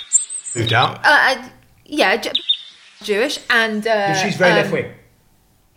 Moved 0.55 0.74
out. 0.74 1.00
Uh, 1.03 1.50
yeah, 1.86 2.17
J- 2.17 2.31
Jewish 3.03 3.39
and. 3.50 3.86
Uh, 3.86 4.13
She's 4.15 4.36
very 4.36 4.51
um, 4.51 4.58
left 4.58 4.72
wing. 4.72 4.91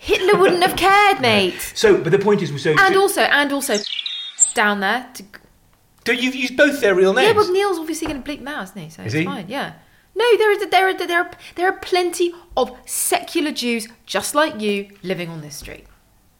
Hitler 0.05 0.39
wouldn't 0.39 0.63
have 0.63 0.77
cared, 0.77 1.21
mate. 1.21 1.73
So, 1.75 1.97
but 1.97 2.13
the 2.13 2.19
point 2.19 2.43
is, 2.43 2.53
we're 2.53 2.59
so 2.59 2.75
And 2.79 2.95
also, 2.95 3.23
and 3.23 3.51
also, 3.53 3.77
down 4.55 4.81
there. 4.81 5.09
To, 5.15 5.25
do 6.05 6.13
you've 6.13 6.35
used 6.35 6.59
both 6.59 6.83
their 6.83 6.95
real 6.95 7.15
names? 7.15 7.29
yeah, 7.29 7.33
well, 7.33 7.51
Neil's 7.51 7.79
obviously 7.79 8.07
going 8.09 8.23
to 8.23 8.31
bleep 8.31 8.39
them 8.39 8.49
out, 8.49 8.65
isn't 8.65 8.77
he? 8.83 8.91
So 8.91 9.03
Is 9.03 9.15
it's 9.15 9.21
he? 9.21 9.25
fine. 9.25 9.47
Yeah. 9.49 9.73
No, 10.15 10.37
there 10.37 10.51
is 10.53 10.63
are 10.63 10.69
there 10.69 10.89
are 10.89 10.95
there 10.95 11.19
are 11.23 11.31
there 11.55 11.69
are 11.69 11.79
plenty 11.79 12.33
of 12.55 12.77
secular 12.85 13.51
Jews 13.51 13.89
just 14.05 14.35
like 14.35 14.61
you 14.61 14.91
living 15.03 15.31
on 15.31 15.41
this 15.41 15.57
street. 15.57 15.87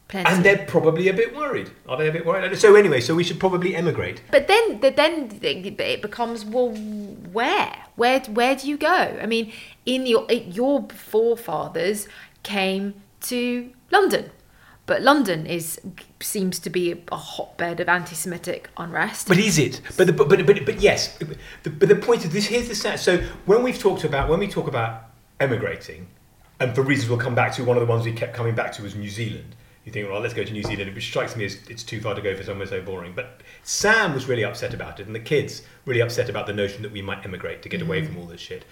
Plenty. 0.09 0.31
and 0.31 0.45
they're 0.45 0.67
probably 0.67 1.09
a 1.09 1.15
bit 1.15 1.35
worried. 1.35 1.71
Are 1.89 1.97
they 1.97 2.09
a 2.09 2.13
bit 2.13 2.27
worried? 2.27 2.57
So 2.59 2.77
anyway, 2.77 3.01
so 3.01 3.15
we 3.15 3.25
should 3.25 3.41
probably 3.41 3.75
emigrate. 3.75 4.23
But 4.31 4.47
then, 4.47 4.79
then 4.81 5.41
it 5.43 6.03
becomes 6.03 6.45
well, 6.45 6.69
where, 6.69 7.75
where, 7.97 8.21
where 8.21 8.55
do 8.55 8.69
you 8.69 8.77
go? 8.77 9.19
I 9.23 9.25
mean, 9.25 9.51
in 9.87 10.07
your 10.07 10.27
eh, 10.29 10.43
your 10.47 10.87
forefathers 10.91 12.07
came 12.43 12.95
to 13.25 13.71
London, 13.91 14.31
but 14.87 15.03
London 15.03 15.47
is 15.47 15.81
seems 16.21 16.59
to 16.61 16.71
be 16.71 17.03
a 17.11 17.17
hotbed 17.17 17.81
of 17.81 17.89
anti-Semitic 17.89 18.69
unrest. 18.77 19.29
But 19.29 19.39
is 19.39 19.59
it? 19.59 19.81
But 19.97 20.07
the, 20.07 20.13
but, 20.13 20.29
but 20.29 20.45
but 20.47 20.65
but 20.65 20.81
yes. 20.81 21.17
The, 21.63 21.71
but 21.71 21.89
the 21.89 21.97
point 21.97 22.25
is 22.25 22.31
this. 22.33 22.47
Here's 22.47 22.69
the 22.69 22.75
sad. 22.75 23.01
So 23.01 23.19
when 23.47 23.63
we've 23.63 23.79
talked 23.79 24.05
about 24.05 24.29
when 24.29 24.39
we 24.39 24.49
talk 24.49 24.69
about 24.69 25.05
emigrating, 25.41 26.07
and 26.61 26.75
for 26.75 26.83
reasons 26.83 27.09
we'll 27.11 27.19
come 27.19 27.35
back 27.35 27.53
to, 27.55 27.65
one 27.65 27.77
of 27.77 27.81
the 27.81 27.87
ones 27.87 28.05
we 28.05 28.13
kept 28.13 28.35
coming 28.35 28.55
back 28.55 28.73
to 28.73 28.83
was 28.83 28.95
New 28.95 29.11
Zealand. 29.11 29.57
You 29.85 29.93
think, 29.93 30.09
well, 30.09 30.21
let's 30.21 30.33
go 30.33 30.45
to 30.45 30.53
New 30.53 30.63
Zealand, 30.63 30.95
which 30.95 31.05
strikes 31.05 31.37
me 31.37 31.45
as 31.45 31.59
it's 31.69 31.83
too 31.83 32.01
far 32.01 32.15
to 32.15 32.23
go 32.23 32.35
for 32.35 32.43
somewhere 32.43 32.67
so 32.67 32.81
boring. 32.81 33.13
But 33.15 33.43
Sam 33.65 34.15
was 34.15 34.27
really 34.27 34.43
upset 34.43 34.73
about 34.73 34.99
it, 34.99 35.07
and 35.07 35.15
the 35.15 35.21
kids 35.21 35.63
really 35.85 36.01
upset 36.01 36.31
about 36.31 36.47
the 36.47 36.55
notion 36.55 36.83
that 36.83 36.93
we 36.93 37.03
might 37.03 37.25
emigrate 37.25 37.63
to 37.63 37.69
get 37.69 37.83
away 37.83 38.01
mm-hmm. 38.01 38.13
from 38.13 38.23
all 38.23 38.27
this 38.27 38.41
shit. 38.41 38.65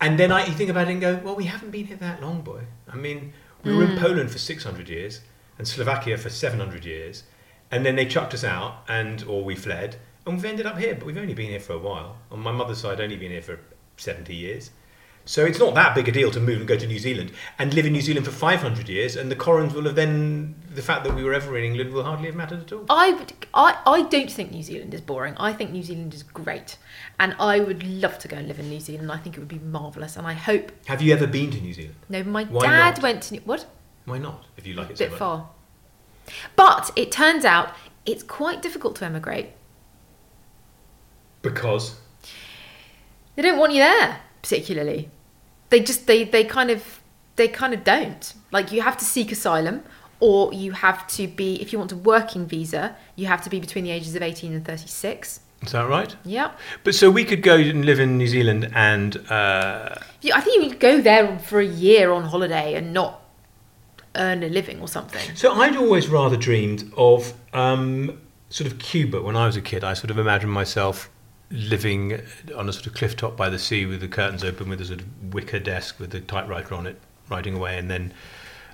And 0.00 0.18
then 0.18 0.32
I 0.32 0.46
you 0.46 0.52
think 0.52 0.70
about 0.70 0.88
it 0.88 0.92
and 0.92 1.00
go, 1.00 1.20
well, 1.22 1.34
we 1.34 1.44
haven't 1.44 1.70
been 1.70 1.86
here 1.86 1.96
that 1.98 2.22
long, 2.22 2.40
boy. 2.40 2.62
I 2.90 2.96
mean, 2.96 3.32
we 3.64 3.74
were 3.74 3.84
in 3.84 3.96
hmm. 3.96 3.98
Poland 3.98 4.30
for 4.30 4.38
600 4.38 4.88
years. 4.88 5.20
and 5.58 5.66
Slovakia 5.66 6.18
for 6.18 6.30
700 6.30 6.84
years, 6.84 7.24
and 7.70 7.84
then 7.84 7.96
they 7.96 8.06
chucked 8.06 8.34
us 8.34 8.44
out, 8.44 8.84
and 8.88 9.24
or 9.24 9.42
we 9.42 9.54
fled, 9.54 9.96
and 10.24 10.36
we've 10.36 10.44
ended 10.44 10.66
up 10.66 10.78
here. 10.78 10.94
But 10.94 11.06
we've 11.06 11.16
only 11.16 11.34
been 11.34 11.50
here 11.50 11.60
for 11.60 11.72
a 11.72 11.78
while. 11.78 12.18
On 12.30 12.40
my 12.40 12.52
mother's 12.52 12.78
side, 12.78 13.00
only 13.00 13.16
been 13.16 13.32
here 13.32 13.42
for 13.42 13.58
70 13.96 14.34
years. 14.34 14.70
So 15.28 15.44
it's 15.44 15.58
not 15.58 15.74
that 15.74 15.96
big 15.96 16.08
a 16.08 16.12
deal 16.12 16.30
to 16.30 16.38
move 16.38 16.58
and 16.58 16.68
go 16.68 16.78
to 16.78 16.86
New 16.86 17.00
Zealand 17.00 17.32
and 17.58 17.74
live 17.74 17.84
in 17.84 17.92
New 17.92 18.00
Zealand 18.00 18.24
for 18.26 18.30
500 18.32 18.88
years, 18.88 19.16
and 19.16 19.28
the 19.28 19.34
Corens 19.34 19.74
will 19.74 19.82
have 19.82 19.96
then 19.96 20.54
the 20.72 20.82
fact 20.82 21.02
that 21.02 21.16
we 21.16 21.24
were 21.24 21.34
ever 21.34 21.58
in 21.58 21.64
England 21.64 21.92
will 21.92 22.04
hardly 22.04 22.26
have 22.26 22.36
mattered 22.36 22.60
at 22.60 22.72
all. 22.72 22.84
I 22.88 23.10
would, 23.12 23.32
I, 23.52 23.76
I 23.84 24.02
don't 24.02 24.30
think 24.30 24.52
New 24.52 24.62
Zealand 24.62 24.94
is 24.94 25.00
boring. 25.00 25.34
I 25.36 25.52
think 25.52 25.72
New 25.72 25.82
Zealand 25.82 26.14
is 26.14 26.22
great, 26.22 26.78
and 27.18 27.34
I 27.40 27.58
would 27.58 27.82
love 27.82 28.20
to 28.20 28.28
go 28.28 28.36
and 28.36 28.46
live 28.46 28.60
in 28.60 28.68
New 28.70 28.78
Zealand. 28.78 29.10
I 29.10 29.16
think 29.16 29.36
it 29.36 29.40
would 29.40 29.48
be 29.48 29.58
marvelous, 29.58 30.16
and 30.16 30.28
I 30.28 30.32
hope. 30.34 30.70
Have 30.86 31.02
you 31.02 31.12
ever 31.12 31.26
been 31.26 31.50
to 31.50 31.60
New 31.60 31.74
Zealand? 31.74 31.96
No, 32.08 32.22
my 32.22 32.44
Why 32.44 32.64
dad 32.66 32.94
not? 32.96 33.02
went 33.02 33.22
to 33.24 33.34
New- 33.34 33.40
what? 33.40 33.66
Why 34.04 34.18
not? 34.18 34.46
If 34.56 34.64
you 34.64 34.74
like 34.74 34.90
it 34.90 34.92
A 34.92 34.96
so 34.96 35.04
bit 35.06 35.10
much. 35.10 35.18
far, 35.18 35.50
but 36.54 36.92
it 36.94 37.10
turns 37.10 37.44
out 37.44 37.74
it's 38.04 38.22
quite 38.22 38.62
difficult 38.62 38.94
to 38.96 39.04
emigrate. 39.04 39.48
Because 41.42 41.96
They 43.34 43.42
don't 43.42 43.58
want 43.58 43.72
you 43.72 43.80
there 43.82 44.20
particularly. 44.42 45.10
They 45.70 45.80
just 45.80 46.06
they 46.06 46.24
they 46.24 46.44
kind 46.44 46.70
of 46.70 47.00
they 47.36 47.48
kind 47.48 47.74
of 47.74 47.84
don't. 47.84 48.34
Like 48.52 48.72
you 48.72 48.82
have 48.82 48.96
to 48.98 49.04
seek 49.04 49.32
asylum 49.32 49.82
or 50.20 50.52
you 50.54 50.72
have 50.72 51.06
to 51.08 51.26
be 51.28 51.60
if 51.60 51.72
you 51.72 51.78
want 51.78 51.92
a 51.92 51.96
working 51.96 52.46
visa, 52.46 52.96
you 53.16 53.26
have 53.26 53.42
to 53.42 53.50
be 53.50 53.60
between 53.60 53.84
the 53.84 53.90
ages 53.90 54.14
of 54.14 54.22
18 54.22 54.52
and 54.54 54.64
36. 54.64 55.40
is 55.62 55.72
that 55.72 55.88
right? 55.88 56.16
Yeah. 56.24 56.52
But 56.84 56.94
so 56.94 57.10
we 57.10 57.24
could 57.24 57.42
go 57.42 57.56
and 57.56 57.84
live 57.84 58.00
in 58.00 58.16
New 58.16 58.26
Zealand 58.28 58.70
and 58.74 59.16
uh, 59.30 59.96
You- 60.22 60.32
I 60.34 60.40
think 60.40 60.64
you 60.64 60.70
could 60.70 60.80
go 60.80 61.00
there 61.00 61.38
for 61.40 61.60
a 61.60 61.66
year 61.66 62.12
on 62.12 62.24
holiday 62.24 62.74
and 62.74 62.92
not 62.94 63.20
earn 64.14 64.42
a 64.42 64.48
living 64.48 64.80
or 64.80 64.88
something. 64.88 65.36
So 65.36 65.52
I'd 65.52 65.76
always 65.76 66.08
rather 66.08 66.36
dreamed 66.38 66.90
of 66.96 67.34
um, 67.52 68.18
sort 68.48 68.70
of 68.70 68.78
Cuba 68.78 69.20
when 69.20 69.36
I 69.36 69.44
was 69.46 69.56
a 69.56 69.60
kid. 69.60 69.84
I 69.84 69.92
sort 69.94 70.10
of 70.10 70.18
imagined 70.18 70.52
myself 70.52 71.10
living 71.50 72.20
on 72.56 72.68
a 72.68 72.72
sort 72.72 72.86
of 72.86 72.94
cliff 72.94 73.16
top 73.16 73.36
by 73.36 73.48
the 73.48 73.58
sea 73.58 73.86
with 73.86 74.00
the 74.00 74.08
curtains 74.08 74.42
open 74.42 74.68
with 74.68 74.80
a 74.80 74.84
sort 74.84 75.00
of 75.00 75.34
wicker 75.34 75.58
desk 75.58 75.98
with 76.00 76.14
a 76.14 76.20
typewriter 76.20 76.74
on 76.74 76.86
it, 76.86 77.00
writing 77.28 77.54
away, 77.54 77.78
and 77.78 77.90
then 77.90 78.12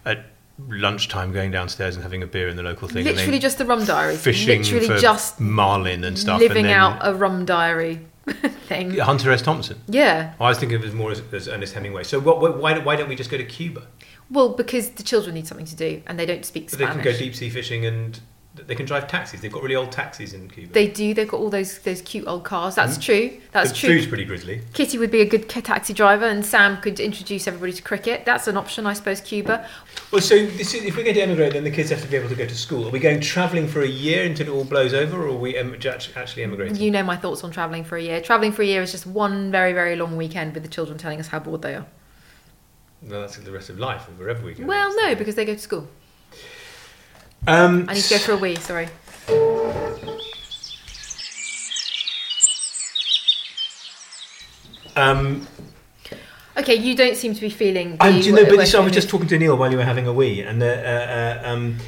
at 0.04 0.24
lunchtime 0.68 1.32
going 1.32 1.50
downstairs 1.50 1.94
and 1.96 2.02
having 2.02 2.22
a 2.22 2.26
beer 2.26 2.48
in 2.48 2.56
the 2.56 2.62
local 2.62 2.88
thing. 2.88 3.04
Literally 3.04 3.38
just 3.38 3.58
the 3.58 3.66
rum 3.66 3.84
diary. 3.84 4.16
fishing 4.16 4.60
Literally 4.62 4.86
for 4.86 4.98
just 4.98 5.40
marlin 5.40 6.04
and 6.04 6.18
stuff. 6.18 6.40
living 6.40 6.58
and 6.58 6.66
then 6.66 6.74
out 6.74 6.98
a 7.02 7.14
rum 7.14 7.44
diary 7.44 8.00
thing. 8.66 8.96
Hunter 8.98 9.30
S. 9.32 9.42
Thompson. 9.42 9.80
Yeah. 9.88 10.34
I 10.40 10.48
was 10.48 10.58
thinking 10.58 10.76
of 10.76 10.84
it 10.84 10.88
as 10.88 10.94
more 10.94 11.10
as, 11.10 11.22
as 11.32 11.48
Ernest 11.48 11.74
Hemingway. 11.74 12.04
So 12.04 12.20
what, 12.20 12.40
why, 12.58 12.78
why 12.78 12.96
don't 12.96 13.08
we 13.08 13.16
just 13.16 13.30
go 13.30 13.36
to 13.36 13.44
Cuba? 13.44 13.86
Well, 14.30 14.50
because 14.50 14.90
the 14.90 15.02
children 15.02 15.34
need 15.34 15.46
something 15.46 15.66
to 15.66 15.76
do 15.76 16.02
and 16.06 16.18
they 16.18 16.26
don't 16.26 16.44
speak 16.44 16.70
So 16.70 16.76
they 16.76 16.86
can 16.86 17.02
go 17.02 17.12
deep 17.12 17.34
sea 17.34 17.50
fishing 17.50 17.84
and 17.84 18.18
they 18.54 18.74
can 18.74 18.84
drive 18.84 19.08
taxis. 19.08 19.40
They've 19.40 19.52
got 19.52 19.62
really 19.62 19.76
old 19.76 19.92
taxis 19.92 20.34
in 20.34 20.48
Cuba. 20.50 20.72
They 20.72 20.86
do. 20.86 21.14
They've 21.14 21.28
got 21.28 21.40
all 21.40 21.48
those 21.48 21.78
those 21.78 22.02
cute 22.02 22.26
old 22.26 22.44
cars. 22.44 22.74
That's 22.74 22.98
mm-hmm. 22.98 23.30
true. 23.30 23.40
That's 23.52 23.70
the 23.70 23.76
true. 23.76 23.88
food's 23.90 24.06
pretty 24.06 24.24
grisly. 24.26 24.60
Kitty 24.74 24.98
would 24.98 25.10
be 25.10 25.22
a 25.22 25.26
good 25.26 25.48
taxi 25.48 25.94
driver, 25.94 26.26
and 26.26 26.44
Sam 26.44 26.76
could 26.82 27.00
introduce 27.00 27.46
everybody 27.46 27.72
to 27.72 27.82
cricket. 27.82 28.26
That's 28.26 28.46
an 28.48 28.58
option, 28.58 28.86
I 28.86 28.92
suppose. 28.92 29.22
Cuba. 29.22 29.66
Well, 30.10 30.20
so 30.20 30.44
this 30.46 30.74
is, 30.74 30.84
if 30.84 30.96
we're 30.96 31.04
going 31.04 31.14
to 31.14 31.22
emigrate, 31.22 31.54
then 31.54 31.64
the 31.64 31.70
kids 31.70 31.88
have 31.90 32.02
to 32.02 32.08
be 32.08 32.16
able 32.16 32.28
to 32.28 32.34
go 32.34 32.46
to 32.46 32.54
school. 32.54 32.86
Are 32.86 32.90
we 32.90 32.98
going 32.98 33.20
travelling 33.20 33.66
for 33.66 33.80
a 33.80 33.88
year 33.88 34.24
until 34.24 34.48
it 34.48 34.50
all 34.50 34.64
blows 34.64 34.92
over, 34.92 35.22
or 35.22 35.28
are 35.28 35.32
we 35.32 35.56
em- 35.56 35.74
actually 36.16 36.42
emigrating? 36.42 36.76
You 36.76 36.90
know 36.90 37.02
my 37.02 37.16
thoughts 37.16 37.44
on 37.44 37.50
travelling 37.50 37.84
for 37.84 37.96
a 37.96 38.02
year. 38.02 38.20
Travelling 38.20 38.52
for 38.52 38.62
a 38.62 38.66
year 38.66 38.82
is 38.82 38.92
just 38.92 39.06
one 39.06 39.50
very 39.50 39.72
very 39.72 39.96
long 39.96 40.16
weekend 40.16 40.52
with 40.52 40.62
the 40.62 40.68
children 40.68 40.98
telling 40.98 41.20
us 41.20 41.28
how 41.28 41.38
bored 41.38 41.62
they 41.62 41.74
are. 41.74 41.86
No, 43.00 43.20
that's 43.20 43.36
the 43.36 43.50
rest 43.50 43.70
of 43.70 43.78
life, 43.78 44.08
or 44.08 44.12
wherever 44.12 44.44
we 44.44 44.54
go. 44.54 44.64
Well, 44.64 44.94
no, 44.94 45.14
because 45.14 45.34
they 45.34 45.44
go 45.44 45.54
to 45.54 45.58
school. 45.58 45.88
Um, 47.46 47.86
I 47.88 47.94
need 47.94 48.02
to 48.02 48.14
go 48.14 48.18
for 48.18 48.32
a 48.32 48.36
wee. 48.36 48.56
Sorry. 48.56 48.88
um, 54.96 55.46
Okay, 56.56 56.74
you 56.74 56.94
don't 56.94 57.16
seem 57.16 57.34
to 57.34 57.40
be 57.40 57.48
feeling. 57.48 57.96
And 58.00 58.22
do 58.22 58.28
you 58.28 58.34
know, 58.34 58.44
but 58.44 58.58
this, 58.58 58.74
I 58.74 58.80
was 58.80 58.92
just 58.92 59.08
talking 59.08 59.26
to 59.28 59.38
Neil 59.38 59.56
while 59.56 59.70
you 59.70 59.78
were 59.78 59.84
having 59.84 60.06
a 60.06 60.12
wee, 60.12 60.42
and 60.42 60.62
uh, 60.62 60.66
uh, 60.66 60.68
uh, 60.68 61.48
um, 61.48 61.78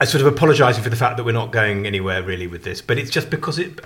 I 0.00 0.06
sort 0.06 0.22
of 0.22 0.32
apologising 0.32 0.82
for 0.82 0.88
the 0.88 0.96
fact 0.96 1.18
that 1.18 1.24
we're 1.24 1.32
not 1.32 1.52
going 1.52 1.86
anywhere 1.86 2.22
really 2.22 2.46
with 2.46 2.64
this, 2.64 2.80
but 2.80 2.96
it's 2.96 3.10
just 3.10 3.28
because 3.28 3.58
it. 3.58 3.78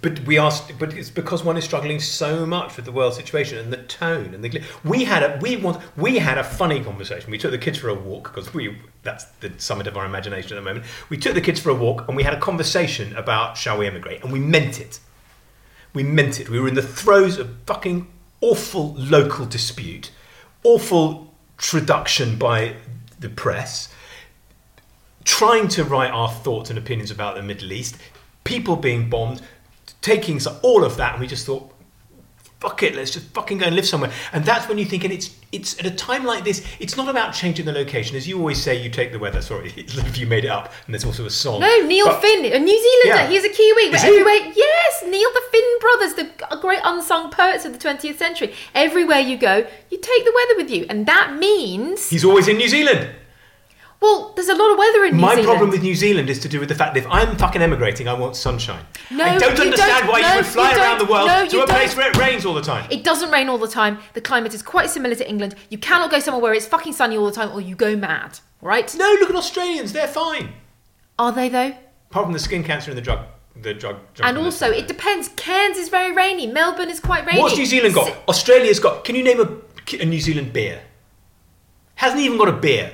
But 0.00 0.20
we 0.20 0.38
asked, 0.38 0.78
but 0.78 0.94
it's 0.94 1.10
because 1.10 1.42
one 1.42 1.56
is 1.56 1.64
struggling 1.64 1.98
so 1.98 2.46
much 2.46 2.76
with 2.76 2.84
the 2.84 2.92
world 2.92 3.14
situation 3.14 3.58
and 3.58 3.72
the 3.72 3.78
tone 3.78 4.34
and 4.34 4.44
the. 4.44 4.62
We 4.84 5.04
had 5.04 5.22
a 5.22 5.38
we 5.40 5.56
want 5.56 5.82
we 5.96 6.18
had 6.18 6.38
a 6.38 6.44
funny 6.44 6.82
conversation. 6.82 7.30
We 7.30 7.38
took 7.38 7.50
the 7.50 7.58
kids 7.58 7.78
for 7.78 7.88
a 7.88 7.94
walk 7.94 8.24
because 8.24 8.54
we 8.54 8.78
that's 9.02 9.24
the 9.40 9.52
summit 9.58 9.86
of 9.86 9.96
our 9.96 10.06
imagination 10.06 10.52
at 10.52 10.60
the 10.60 10.62
moment. 10.62 10.86
We 11.08 11.16
took 11.16 11.34
the 11.34 11.40
kids 11.40 11.58
for 11.58 11.70
a 11.70 11.74
walk 11.74 12.06
and 12.06 12.16
we 12.16 12.22
had 12.22 12.34
a 12.34 12.40
conversation 12.40 13.16
about 13.16 13.56
shall 13.56 13.78
we 13.78 13.86
emigrate, 13.86 14.22
and 14.22 14.32
we 14.32 14.38
meant 14.38 14.80
it. 14.80 15.00
We 15.94 16.02
meant 16.02 16.38
it. 16.38 16.48
We 16.48 16.60
were 16.60 16.68
in 16.68 16.74
the 16.74 16.82
throes 16.82 17.38
of 17.38 17.56
fucking 17.66 18.06
awful 18.40 18.94
local 18.94 19.46
dispute, 19.46 20.10
awful 20.62 21.32
traduction 21.58 22.38
by 22.38 22.76
the 23.18 23.28
press, 23.28 23.92
trying 25.24 25.68
to 25.68 25.84
write 25.84 26.10
our 26.10 26.30
thoughts 26.30 26.70
and 26.70 26.78
opinions 26.78 27.10
about 27.10 27.36
the 27.36 27.42
Middle 27.42 27.72
East, 27.72 27.96
people 28.44 28.76
being 28.76 29.08
bombed, 29.08 29.40
taking 30.02 30.38
so- 30.40 30.58
all 30.62 30.84
of 30.84 30.96
that, 30.98 31.12
and 31.14 31.20
we 31.20 31.26
just 31.26 31.46
thought, 31.46 31.70
fuck 32.60 32.80
it, 32.84 32.94
let's 32.94 33.10
just 33.10 33.26
fucking 33.34 33.58
go 33.58 33.66
and 33.66 33.74
live 33.74 33.84
somewhere. 33.86 34.12
And 34.32 34.44
that's 34.44 34.68
when 34.68 34.78
you 34.78 34.84
think, 34.84 35.02
and 35.02 35.12
it's 35.12 35.36
it's 35.50 35.78
at 35.80 35.84
a 35.84 35.90
time 35.90 36.24
like 36.24 36.44
this, 36.44 36.64
it's 36.78 36.96
not 36.96 37.08
about 37.08 37.34
changing 37.34 37.66
the 37.66 37.72
location. 37.72 38.16
As 38.16 38.26
you 38.28 38.38
always 38.38 38.62
say, 38.62 38.80
you 38.80 38.88
take 38.88 39.10
the 39.12 39.18
weather. 39.18 39.42
Sorry, 39.42 39.72
if 39.76 40.16
you 40.16 40.26
made 40.28 40.44
it 40.44 40.48
up, 40.50 40.72
and 40.86 40.94
there's 40.94 41.04
also 41.04 41.26
a 41.26 41.30
song. 41.30 41.60
No, 41.60 41.86
Neil 41.86 42.06
But- 42.06 42.20
Finn, 42.22 42.44
a 42.44 42.58
New 42.58 43.02
Zealander. 43.04 43.22
Yeah. 43.24 43.28
He's 43.28 43.44
a 43.44 43.48
Kiwi. 43.48 43.86
But 43.90 43.96
Is 43.96 44.02
he? 44.02 44.08
everywhere, 44.08 44.52
yes, 44.54 45.02
Neil 45.06 45.30
the 45.34 45.42
Finn 45.50 45.78
brothers, 45.80 46.14
the 46.14 46.56
great 46.60 46.80
unsung 46.84 47.30
poets 47.30 47.64
of 47.64 47.72
the 47.72 47.78
20th 47.78 48.16
century. 48.16 48.54
Everywhere 48.74 49.18
you 49.20 49.36
go, 49.36 49.66
you 49.90 49.98
take 49.98 50.24
the 50.24 50.32
weather 50.34 50.56
with 50.62 50.70
you, 50.70 50.86
and 50.88 51.04
that 51.06 51.36
means 51.38 52.08
He's 52.10 52.24
always 52.24 52.48
in 52.48 52.56
New 52.56 52.68
Zealand. 52.68 53.10
Well, 54.02 54.32
there's 54.34 54.48
a 54.48 54.54
lot 54.54 54.72
of 54.72 54.78
weather 54.78 55.04
in 55.04 55.16
New 55.16 55.20
Zealand. 55.20 55.20
My 55.22 55.30
Zealand. 55.34 55.46
problem 55.46 55.70
with 55.70 55.82
New 55.82 55.94
Zealand 55.94 56.28
is 56.28 56.38
to 56.40 56.48
do 56.48 56.60
with 56.60 56.68
the 56.68 56.74
fact 56.74 56.94
that 56.94 57.00
if 57.04 57.06
I'm 57.10 57.36
fucking 57.36 57.62
emigrating, 57.62 58.08
I 58.08 58.14
want 58.14 58.36
sunshine. 58.36 58.84
No, 59.10 59.24
I 59.24 59.38
don't 59.38 59.56
you 59.56 59.64
understand 59.64 60.04
don't. 60.06 60.12
why 60.12 60.20
No, 60.20 60.28
you 60.30 60.36
would 60.36 60.46
fly 60.46 60.72
you 60.72 60.78
around 60.78 60.98
the 60.98 61.04
world 61.06 61.28
No, 61.28 61.46
to 61.48 61.62
a 61.62 61.66
place 61.66 61.94
don't. 61.94 61.98
where 61.98 62.10
it 62.10 62.16
rains 62.18 62.44
all 62.44 62.54
the 62.54 62.60
time. 62.62 62.86
It 62.90 63.04
doesn't 63.04 63.30
rain 63.30 63.48
all 63.48 63.58
the 63.58 63.68
time. 63.68 63.98
The 64.14 64.20
climate 64.20 64.52
is 64.52 64.62
quite 64.62 64.90
similar 64.90 65.14
to 65.14 65.28
England. 65.28 65.54
You 65.70 65.78
cannot 65.78 66.10
go 66.10 66.18
somewhere 66.18 66.42
where 66.42 66.52
it's 66.54 66.66
fucking 66.66 66.92
sunny 66.92 67.16
all 67.16 67.26
the 67.26 67.32
time, 67.32 67.50
or 67.52 67.60
you 67.60 67.74
go 67.76 67.96
mad. 67.96 68.40
Right? 68.60 68.94
no, 68.96 69.16
look 69.20 69.30
at 69.30 69.36
Australians; 69.36 69.92
they're 69.92 70.06
fine. 70.08 70.52
Are 71.18 71.32
they 71.32 71.48
though? 71.48 71.74
Apart 72.10 72.26
from 72.26 72.32
the 72.32 72.38
skin 72.38 72.62
cancer 72.62 72.90
and 72.90 72.98
the 72.98 73.02
drug, 73.02 73.20
the 73.60 73.74
drug. 73.74 73.96
And 74.22 74.36
also, 74.38 74.70
it 74.70 74.86
depends. 74.88 75.28
Cairns 75.36 75.76
is 75.78 75.88
very 75.88 76.12
rainy. 76.12 76.46
Melbourne 76.46 76.90
is 76.90 77.00
quite 77.00 77.24
rainy. 77.26 77.40
What's 77.40 77.56
New 77.56 77.66
Zealand 77.66 77.94
got? 77.94 78.06
Si- 78.08 78.14
Australia's 78.28 78.78
got. 78.80 79.04
Can 79.04 79.14
you 79.16 79.22
name 79.24 79.40
a, 79.40 79.96
a 80.00 80.04
New 80.04 80.20
Zealand 80.20 80.52
beer? 80.52 80.82
Hasn't 81.96 82.20
even 82.20 82.38
got 82.38 82.48
a 82.48 82.52
beer. 82.52 82.92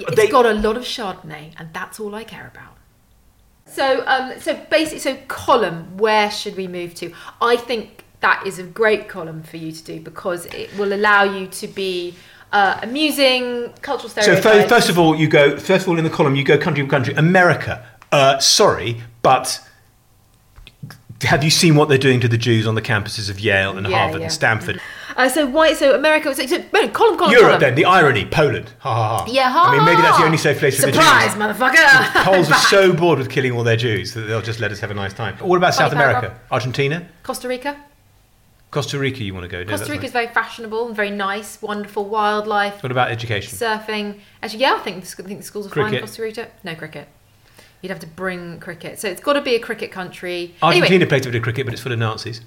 It's 0.00 0.16
They- 0.16 0.28
got 0.28 0.46
a 0.46 0.52
lot 0.54 0.76
of 0.76 0.84
Chardonnay, 0.84 1.52
and 1.58 1.68
that's 1.72 1.98
all 2.00 2.14
I 2.14 2.24
care 2.24 2.50
about. 2.54 2.74
So, 3.66 4.02
um, 4.06 4.32
so 4.40 4.54
basically, 4.70 5.00
so 5.00 5.16
column. 5.28 5.98
Where 5.98 6.30
should 6.30 6.56
we 6.56 6.66
move 6.66 6.94
to? 6.96 7.12
I 7.40 7.56
think 7.56 8.04
that 8.20 8.46
is 8.46 8.58
a 8.58 8.62
great 8.62 9.08
column 9.08 9.42
for 9.42 9.58
you 9.58 9.70
to 9.72 9.84
do 9.84 10.00
because 10.00 10.46
it 10.46 10.76
will 10.78 10.92
allow 10.92 11.22
you 11.24 11.46
to 11.48 11.66
be 11.68 12.14
uh, 12.50 12.78
amusing, 12.82 13.70
cultural 13.82 14.08
So 14.08 14.22
stereotypes. 14.22 14.62
fir- 14.62 14.68
first 14.68 14.88
of 14.88 14.98
all, 14.98 15.14
you 15.14 15.28
go. 15.28 15.58
First 15.58 15.82
of 15.82 15.88
all, 15.90 15.98
in 15.98 16.04
the 16.04 16.10
column, 16.10 16.34
you 16.34 16.44
go 16.44 16.56
country 16.56 16.82
by 16.82 16.88
country. 16.88 17.12
America. 17.14 17.84
Uh, 18.10 18.38
sorry, 18.38 19.02
but 19.20 19.60
have 21.22 21.42
you 21.42 21.50
seen 21.50 21.74
what 21.74 21.88
they're 21.88 21.98
doing 21.98 22.20
to 22.20 22.28
the 22.28 22.38
Jews 22.38 22.66
on 22.66 22.74
the 22.74 22.82
campuses 22.82 23.28
of 23.28 23.40
Yale 23.40 23.76
and 23.76 23.86
Yeah, 23.88 23.98
Harvard 23.98 24.20
yeah. 24.20 24.24
and 24.26 24.32
Stanford? 24.32 24.80
Uh, 25.16 25.28
so 25.28 25.46
why? 25.46 25.72
So 25.74 25.94
America. 25.96 26.32
So, 26.34 26.46
so 26.46 26.62
no, 26.72 26.88
column, 26.88 27.18
column, 27.18 27.32
Europe, 27.32 27.46
column. 27.48 27.60
then 27.60 27.74
the 27.74 27.84
irony. 27.86 28.24
Poland. 28.26 28.72
Ha 28.78 28.94
ha 28.94 29.18
ha. 29.18 29.26
Yeah, 29.28 29.50
ha, 29.50 29.64
I 29.70 29.76
mean, 29.76 29.84
maybe 29.84 30.00
that's 30.00 30.18
the 30.18 30.24
only 30.24 30.38
safe 30.38 30.58
place 30.58 30.78
for 30.78 30.86
the 30.86 30.92
Jews. 30.92 31.02
motherfucker! 31.02 32.22
Poles 32.24 32.48
are 32.52 32.58
so 32.58 32.92
bored 32.92 33.18
with 33.18 33.28
killing 33.30 33.50
all 33.52 33.64
their 33.64 33.76
Jews 33.76 34.14
that 34.14 34.20
they'll 34.22 34.42
just 34.42 34.60
let 34.60 34.70
us 34.70 34.78
have 34.80 34.90
a 34.92 34.94
nice 34.94 35.12
time. 35.12 35.36
What 35.38 35.56
about 35.56 35.74
Funny 35.74 35.86
South 35.86 35.92
America? 35.92 36.20
paragraph. 36.20 36.42
Argentina? 36.52 37.08
Costa 37.24 37.48
Rica. 37.48 37.76
Costa 38.70 38.98
Rica, 38.98 39.24
you 39.24 39.32
want 39.34 39.44
to 39.44 39.48
go? 39.48 39.64
No, 39.64 39.70
Costa 39.76 39.90
Rica 39.90 40.04
is 40.04 40.12
very 40.12 40.26
fashionable 40.28 40.86
and 40.86 40.94
very 40.94 41.10
nice, 41.10 41.60
wonderful 41.62 42.04
wildlife, 42.04 42.82
What 42.82 42.92
about 42.92 43.10
education? 43.10 43.56
surfing. 43.58 44.20
Actually, 44.42 44.60
yeah, 44.60 44.74
I 44.74 44.78
think 44.80 45.02
the, 45.04 45.22
I 45.24 45.26
think 45.26 45.40
the 45.40 45.46
schools 45.46 45.66
are 45.66 45.70
fine. 45.70 45.94
in 45.94 46.00
Costa 46.00 46.22
Rica, 46.22 46.48
no 46.62 46.74
cricket. 46.74 47.08
You'd 47.80 47.90
have 47.90 48.00
to 48.00 48.06
bring 48.08 48.58
cricket, 48.58 48.98
so 48.98 49.08
it's 49.08 49.20
got 49.20 49.34
to 49.34 49.40
be 49.42 49.54
a 49.54 49.60
cricket 49.60 49.92
country. 49.92 50.54
Argentina 50.62 50.96
Anyway, 50.96 51.08
plays 51.08 51.26
a 51.26 51.28
bit 51.30 51.36
of 51.36 51.42
cricket, 51.42 51.64
but 51.66 51.72
it's 51.72 51.82
full 51.82 51.92
of 51.92 51.98
Nazis. 51.98 52.40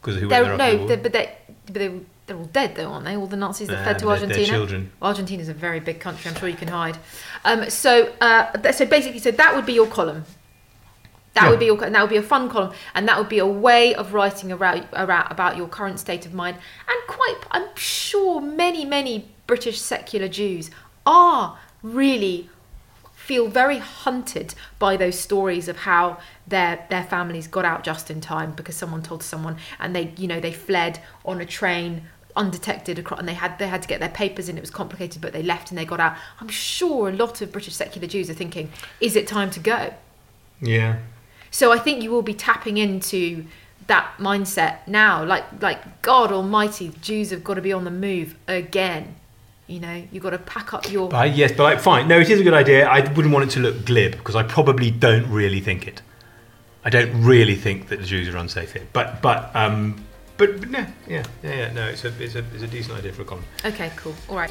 Because 0.00 0.20
who 0.20 0.28
went 0.28 0.30
they're, 0.30 0.42
there 0.44 0.52
after 0.52 0.76
the 0.76 0.78
no, 0.78 0.86
they're, 0.86 0.96
but 0.98 1.12
they, 1.14 1.32
but 1.64 1.74
they, 1.74 2.00
they're 2.26 2.36
all 2.36 2.44
dead 2.46 2.74
though, 2.76 2.90
aren't 2.92 3.06
they? 3.06 3.16
All 3.16 3.26
the 3.26 3.38
Nazis 3.38 3.68
that 3.68 3.76
Nah, 3.78 3.82
fled 3.84 3.98
to 4.00 4.04
they're- 4.04 4.16
they're 4.16 4.28
Argentina. 4.28 4.46
children. 4.58 4.92
Well, 5.00 5.08
Argentina's 5.08 5.48
a 5.48 5.54
very 5.54 5.80
big 5.80 5.98
country. 6.00 6.30
I'm 6.30 6.36
sure 6.36 6.48
you 6.48 6.56
can 6.56 6.68
hide. 6.68 6.98
Um, 7.44 7.70
so, 7.70 8.12
uh, 8.20 8.72
so 8.72 8.84
basically, 8.84 9.18
so 9.20 9.30
that 9.30 9.54
would 9.56 9.64
be 9.64 9.72
your 9.72 9.86
column. 9.86 10.24
That 11.32 11.44
Yeah. 11.44 11.50
would 11.50 11.58
be 11.58 11.66
your, 11.66 11.76
that 11.78 12.00
would 12.00 12.10
be 12.10 12.16
a 12.18 12.22
fun 12.22 12.48
column, 12.50 12.72
and 12.94 13.08
that 13.08 13.18
would 13.18 13.28
be 13.30 13.38
a 13.38 13.46
way 13.46 13.94
of 13.94 14.12
writing 14.12 14.52
about 14.52 14.84
about 14.92 15.56
your 15.56 15.66
current 15.68 15.98
state 15.98 16.26
of 16.26 16.34
mind. 16.34 16.58
And 16.86 16.96
quite, 17.08 17.36
I'm 17.50 17.74
sure 17.76 18.40
many, 18.42 18.84
many 18.84 19.28
British 19.46 19.80
secular 19.80 20.28
Jews 20.28 20.70
are 21.06 21.58
really 21.82 22.50
feel 23.26 23.48
very 23.48 23.78
hunted 23.78 24.54
by 24.78 24.96
those 24.96 25.18
stories 25.18 25.66
of 25.68 25.76
how 25.78 26.18
their 26.46 26.86
their 26.90 27.04
families 27.04 27.46
got 27.46 27.64
out 27.64 27.82
just 27.82 28.10
in 28.10 28.20
time 28.20 28.52
because 28.52 28.76
someone 28.76 29.02
told 29.02 29.22
someone 29.22 29.56
and 29.78 29.96
they 29.96 30.12
you 30.16 30.28
know 30.28 30.40
they 30.40 30.52
fled 30.52 31.00
on 31.24 31.40
a 31.40 31.46
train 31.46 32.02
undetected 32.36 32.98
across 32.98 33.18
and 33.20 33.28
they 33.28 33.34
had 33.34 33.58
they 33.58 33.68
had 33.68 33.80
to 33.80 33.88
get 33.88 33.98
their 34.00 34.08
papers 34.10 34.48
in 34.48 34.58
it 34.58 34.60
was 34.60 34.70
complicated 34.70 35.22
but 35.22 35.32
they 35.32 35.42
left 35.42 35.70
and 35.70 35.78
they 35.78 35.84
got 35.84 36.00
out 36.00 36.14
i'm 36.40 36.48
sure 36.48 37.08
a 37.08 37.12
lot 37.12 37.40
of 37.40 37.50
british 37.52 37.74
secular 37.74 38.06
jews 38.08 38.28
are 38.28 38.34
thinking 38.34 38.70
is 39.00 39.14
it 39.16 39.26
time 39.26 39.50
to 39.50 39.60
go 39.60 39.94
Yeah. 40.60 40.98
so 41.50 41.72
I 41.72 41.78
think 41.78 42.02
you 42.02 42.10
will 42.10 42.22
be 42.22 42.34
tapping 42.34 42.76
into 42.76 43.46
that 43.86 44.14
mindset 44.18 44.78
now. 44.86 45.22
Like 45.24 45.44
like 45.60 45.80
God 46.02 46.32
Almighty, 46.32 46.92
Jews 47.02 47.30
have 47.30 47.44
got 47.44 47.54
to 47.54 47.60
be 47.60 47.72
on 47.72 47.84
the 47.84 47.90
move 47.90 48.34
again. 48.48 49.16
You 49.66 49.80
know, 49.80 50.02
you've 50.12 50.22
got 50.22 50.30
to 50.30 50.38
pack 50.38 50.74
up 50.74 50.90
your. 50.90 51.08
But 51.08 51.34
yes, 51.34 51.52
but 51.52 51.62
like, 51.62 51.80
fine. 51.80 52.06
No, 52.06 52.20
it 52.20 52.28
is 52.28 52.40
a 52.40 52.44
good 52.44 52.54
idea. 52.54 52.86
I 52.86 53.00
wouldn't 53.00 53.32
want 53.32 53.48
it 53.48 53.52
to 53.54 53.60
look 53.60 53.86
glib 53.86 54.12
because 54.12 54.36
I 54.36 54.42
probably 54.42 54.90
don't 54.90 55.26
really 55.30 55.60
think 55.60 55.88
it. 55.88 56.02
I 56.84 56.90
don't 56.90 57.24
really 57.24 57.56
think 57.56 57.88
that 57.88 58.00
the 58.00 58.04
Jews 58.04 58.28
are 58.28 58.36
unsafe 58.36 58.74
here. 58.74 58.86
But 58.92 59.22
but 59.22 59.54
um 59.56 60.04
but, 60.36 60.60
but 60.60 60.70
no, 60.70 60.86
yeah, 61.06 61.24
yeah, 61.42 61.54
yeah, 61.54 61.72
no, 61.72 61.86
it's 61.86 62.04
a 62.04 62.12
it's 62.22 62.34
a 62.34 62.44
it's 62.52 62.62
a 62.62 62.66
decent 62.66 62.98
idea 62.98 63.12
for 63.12 63.22
a 63.22 63.24
column. 63.24 63.44
Okay, 63.64 63.90
cool. 63.96 64.14
All 64.28 64.36
right. 64.36 64.50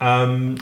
Um, 0.00 0.58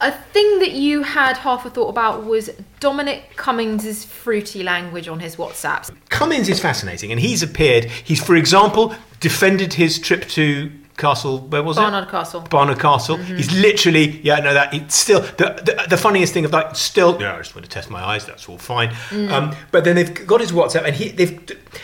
A 0.00 0.12
thing 0.12 0.58
that 0.58 0.72
you 0.72 1.02
had 1.02 1.38
half 1.38 1.64
a 1.64 1.70
thought 1.70 1.88
about 1.88 2.24
was 2.24 2.50
Dominic 2.80 3.34
Cummings' 3.36 4.04
fruity 4.04 4.62
language 4.62 5.08
on 5.08 5.20
his 5.20 5.36
WhatsApps. 5.36 5.90
Cummings 6.10 6.48
is 6.50 6.60
fascinating, 6.60 7.10
and 7.10 7.20
he's 7.20 7.42
appeared. 7.42 7.86
He's, 7.86 8.22
for 8.22 8.36
example, 8.36 8.94
defended 9.20 9.74
his 9.74 9.98
trip 9.98 10.28
to 10.28 10.70
Castle. 10.96 11.38
Where 11.38 11.62
was 11.62 11.76
Barnard 11.76 12.04
it? 12.08 12.10
Barnard 12.10 12.10
Castle. 12.10 12.40
Barnard 12.50 12.78
Castle. 12.80 13.16
He's 13.16 13.52
literally, 13.52 14.20
yeah, 14.22 14.40
no, 14.40 14.54
that 14.54 14.72
it's 14.74 14.94
still 14.94 15.20
the, 15.20 15.60
the 15.64 15.86
the 15.90 15.96
funniest 15.96 16.32
thing 16.32 16.44
of 16.44 16.52
like 16.52 16.74
still. 16.76 17.20
Yeah, 17.20 17.34
I 17.34 17.38
just 17.38 17.54
want 17.54 17.64
to 17.64 17.70
test 17.70 17.90
my 17.90 18.02
eyes. 18.02 18.26
That's 18.26 18.48
all 18.48 18.58
fine. 18.58 18.94
Um, 19.12 19.54
but 19.70 19.84
then 19.84 19.96
they've 19.96 20.26
got 20.26 20.40
his 20.40 20.52
WhatsApp, 20.52 20.84
and 20.84 20.94
he 20.94 21.10
they've 21.10 21.38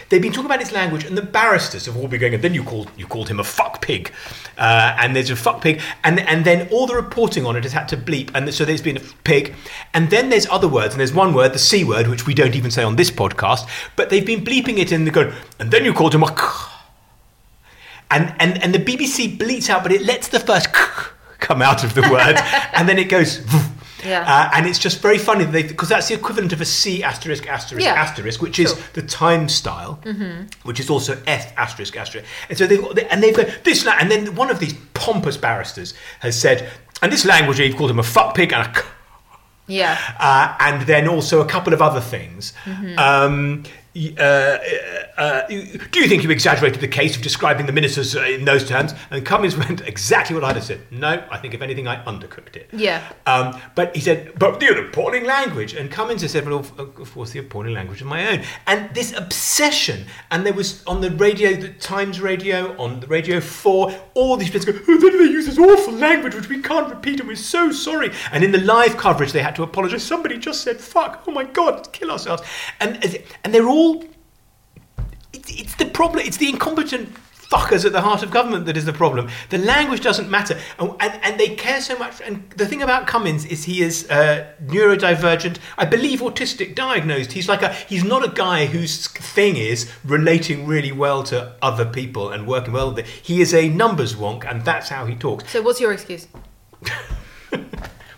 they've 0.08 0.22
been 0.22 0.32
talking 0.32 0.46
about 0.46 0.60
his 0.60 0.72
language, 0.72 1.04
and 1.04 1.16
the 1.16 1.22
barristers 1.22 1.86
have 1.86 1.96
all 1.96 2.08
been 2.08 2.20
going. 2.20 2.34
And 2.34 2.42
then 2.42 2.54
you 2.54 2.64
called 2.64 2.90
you 2.96 3.06
called 3.06 3.28
him 3.28 3.40
a 3.40 3.44
fuck 3.44 3.82
pig, 3.82 4.12
uh, 4.58 4.96
and 4.98 5.14
there's 5.14 5.30
a 5.30 5.36
fuck 5.36 5.60
pig, 5.60 5.80
and 6.04 6.20
and 6.20 6.44
then 6.44 6.68
all 6.70 6.86
the 6.86 6.94
reporting 6.94 7.46
on 7.46 7.56
it 7.56 7.64
has 7.64 7.72
had 7.72 7.88
to 7.88 7.96
bleep, 7.96 8.30
and 8.34 8.52
so 8.52 8.64
there's 8.64 8.82
been 8.82 8.96
a 8.96 9.02
pig, 9.24 9.54
and 9.94 10.10
then 10.10 10.30
there's 10.30 10.46
other 10.48 10.68
words, 10.68 10.94
and 10.94 11.00
there's 11.00 11.14
one 11.14 11.34
word, 11.34 11.52
the 11.52 11.58
c 11.58 11.84
word, 11.84 12.06
which 12.08 12.26
we 12.26 12.34
don't 12.34 12.54
even 12.54 12.70
say 12.70 12.82
on 12.82 12.96
this 12.96 13.10
podcast, 13.10 13.68
but 13.96 14.10
they've 14.10 14.26
been 14.26 14.44
bleeping 14.44 14.78
it, 14.78 14.92
in 14.92 15.04
the 15.04 15.10
go. 15.10 15.32
and 15.58 15.70
then 15.70 15.84
you 15.84 15.92
called 15.92 16.14
him 16.14 16.22
a. 16.22 16.71
and 18.12 18.34
and 18.38 18.62
and 18.62 18.74
the 18.74 18.78
BBC 18.78 19.38
bleats 19.38 19.68
out, 19.70 19.82
but 19.82 19.92
it 19.92 20.02
lets 20.02 20.28
the 20.28 20.40
first 20.40 20.68
come 21.40 21.62
out 21.62 21.82
of 21.84 21.94
the 21.94 22.02
word, 22.02 22.36
and 22.74 22.88
then 22.88 22.98
it 22.98 23.04
goes. 23.08 23.40
Yeah. 24.04 24.24
Uh, 24.26 24.50
and 24.56 24.66
it's 24.66 24.80
just 24.80 25.00
very 25.00 25.16
funny 25.16 25.46
because 25.46 25.88
that's 25.88 26.08
the 26.08 26.14
equivalent 26.14 26.52
of 26.52 26.60
a 26.60 26.64
C 26.64 27.04
asterisk 27.04 27.46
asterisk 27.46 27.86
Yeah. 27.86 27.92
asterisk, 27.94 28.42
which 28.42 28.58
is 28.58 28.74
the 28.94 29.02
time 29.02 29.48
style, 29.48 30.00
which 30.64 30.80
is 30.80 30.90
also 30.90 31.16
F 31.28 31.56
asterisk 31.56 31.96
asterisk. 31.96 32.26
And 32.48 32.58
so 32.58 32.66
they've 32.66 32.80
got, 32.82 32.98
and 32.98 33.22
they've 33.22 33.32
got 33.36 33.46
this, 33.62 33.86
and 33.86 34.10
then 34.10 34.34
one 34.34 34.50
of 34.50 34.58
these 34.58 34.74
pompous 34.94 35.36
barristers 35.36 35.94
has 36.18 36.36
said, 36.36 36.68
and 37.00 37.12
this 37.12 37.24
language, 37.24 37.60
you've 37.60 37.76
called 37.76 37.92
him 37.92 38.00
a 38.00 38.02
fuck 38.02 38.34
pig 38.34 38.52
and 38.52 38.66
a. 38.66 38.74
c- 38.80 38.84
Yeah. 39.68 39.96
uh, 40.18 40.56
and 40.58 40.82
then 40.88 41.06
also 41.06 41.40
a 41.40 41.46
couple 41.46 41.72
of 41.72 41.80
other 41.80 42.00
things. 42.00 42.54
Um, 42.98 43.62
y- 43.64 43.70
uh, 43.94 44.58
uh, 45.18 45.46
do 45.46 46.00
you 46.00 46.08
think 46.08 46.22
you 46.22 46.30
exaggerated 46.30 46.80
the 46.80 46.88
case 46.88 47.14
of 47.14 47.22
describing 47.22 47.66
the 47.66 47.72
ministers 47.72 48.16
uh, 48.16 48.22
in 48.22 48.44
those 48.46 48.66
terms? 48.66 48.94
And 49.10 49.24
Cummins 49.24 49.56
went 49.68 49.82
exactly 49.82 50.34
what 50.34 50.44
I'd 50.44 50.56
have 50.56 50.64
said. 50.64 50.80
No, 50.90 51.22
I 51.30 51.38
think 51.38 51.52
if 51.52 51.60
anything, 51.60 51.86
I 51.86 52.02
undercooked 52.04 52.56
it. 52.56 52.70
Yeah. 52.72 53.06
Um, 53.26 53.60
but 53.74 53.94
he 53.94 54.00
said, 54.00 54.38
but 54.38 54.60
the 54.60 54.88
appalling 54.88 55.24
language. 55.24 55.74
And 55.74 55.90
Cummins 55.90 56.22
has 56.22 56.32
said, 56.32 56.46
well, 56.46 56.60
of, 56.78 57.12
course, 57.12 57.32
the 57.32 57.40
appalling 57.40 57.74
language 57.74 58.00
of 58.00 58.06
my 58.06 58.28
own. 58.28 58.44
And 58.66 58.94
this 58.94 59.12
obsession. 59.12 60.06
And 60.30 60.46
there 60.46 60.54
was 60.54 60.84
on 60.86 61.02
the 61.02 61.10
radio, 61.10 61.54
the 61.54 61.68
Times 61.68 62.20
radio, 62.20 62.74
on 62.78 63.00
the 63.00 63.06
Radio 63.06 63.40
4, 63.40 63.92
all 64.14 64.36
these 64.38 64.50
bits 64.50 64.64
go, 64.64 64.72
oh, 64.72 65.00
then 65.00 65.18
they 65.18 65.30
use 65.30 65.46
this 65.46 65.58
awful 65.58 65.92
language 65.92 66.34
which 66.34 66.48
we 66.48 66.62
can't 66.62 66.88
repeat 66.88 67.20
and 67.20 67.28
we're 67.28 67.36
so 67.36 67.70
sorry. 67.70 68.10
And 68.32 68.42
in 68.42 68.52
the 68.52 68.60
live 68.60 68.96
coverage, 68.96 69.32
they 69.32 69.42
had 69.42 69.54
to 69.56 69.62
apologise. 69.62 70.02
Somebody 70.02 70.38
just 70.38 70.62
said, 70.62 70.78
fuck, 70.78 71.24
oh 71.26 71.30
my 71.30 71.44
God, 71.44 71.74
let's 71.74 71.88
kill 71.88 72.10
ourselves. 72.10 72.42
And, 72.80 73.04
and 73.44 73.52
they're 73.52 73.68
all 73.68 73.81
it's, 75.32 75.50
it's 75.60 75.74
the 75.76 75.86
problem. 75.86 76.24
It's 76.26 76.36
the 76.36 76.48
incompetent 76.48 77.14
fuckers 77.52 77.84
at 77.84 77.92
the 77.92 78.00
heart 78.00 78.22
of 78.22 78.30
government 78.30 78.64
that 78.64 78.78
is 78.78 78.86
the 78.86 78.92
problem. 78.92 79.28
The 79.50 79.58
language 79.58 80.00
doesn't 80.00 80.30
matter, 80.30 80.58
and, 80.78 80.92
and, 81.00 81.20
and 81.22 81.38
they 81.38 81.54
care 81.54 81.82
so 81.82 81.98
much. 81.98 82.22
And 82.22 82.48
the 82.56 82.66
thing 82.66 82.80
about 82.82 83.06
Cummins 83.06 83.44
is 83.44 83.64
he 83.64 83.82
is 83.82 84.10
uh, 84.10 84.46
neurodivergent. 84.64 85.58
I 85.76 85.84
believe 85.84 86.20
autistic 86.20 86.74
diagnosed. 86.74 87.32
He's 87.32 87.48
like 87.48 87.62
a 87.62 87.72
he's 87.72 88.04
not 88.04 88.24
a 88.24 88.32
guy 88.32 88.66
whose 88.66 89.06
thing 89.06 89.56
is 89.56 89.90
relating 90.04 90.66
really 90.66 90.92
well 90.92 91.22
to 91.24 91.54
other 91.60 91.84
people 91.84 92.30
and 92.30 92.46
working 92.46 92.72
well 92.72 92.88
with 92.88 93.00
it. 93.00 93.06
He 93.06 93.42
is 93.42 93.52
a 93.52 93.68
numbers 93.68 94.14
wonk, 94.14 94.50
and 94.50 94.64
that's 94.64 94.88
how 94.88 95.04
he 95.04 95.14
talks. 95.14 95.50
So 95.52 95.60
what's 95.60 95.80
your 95.80 95.92
excuse? 95.92 96.26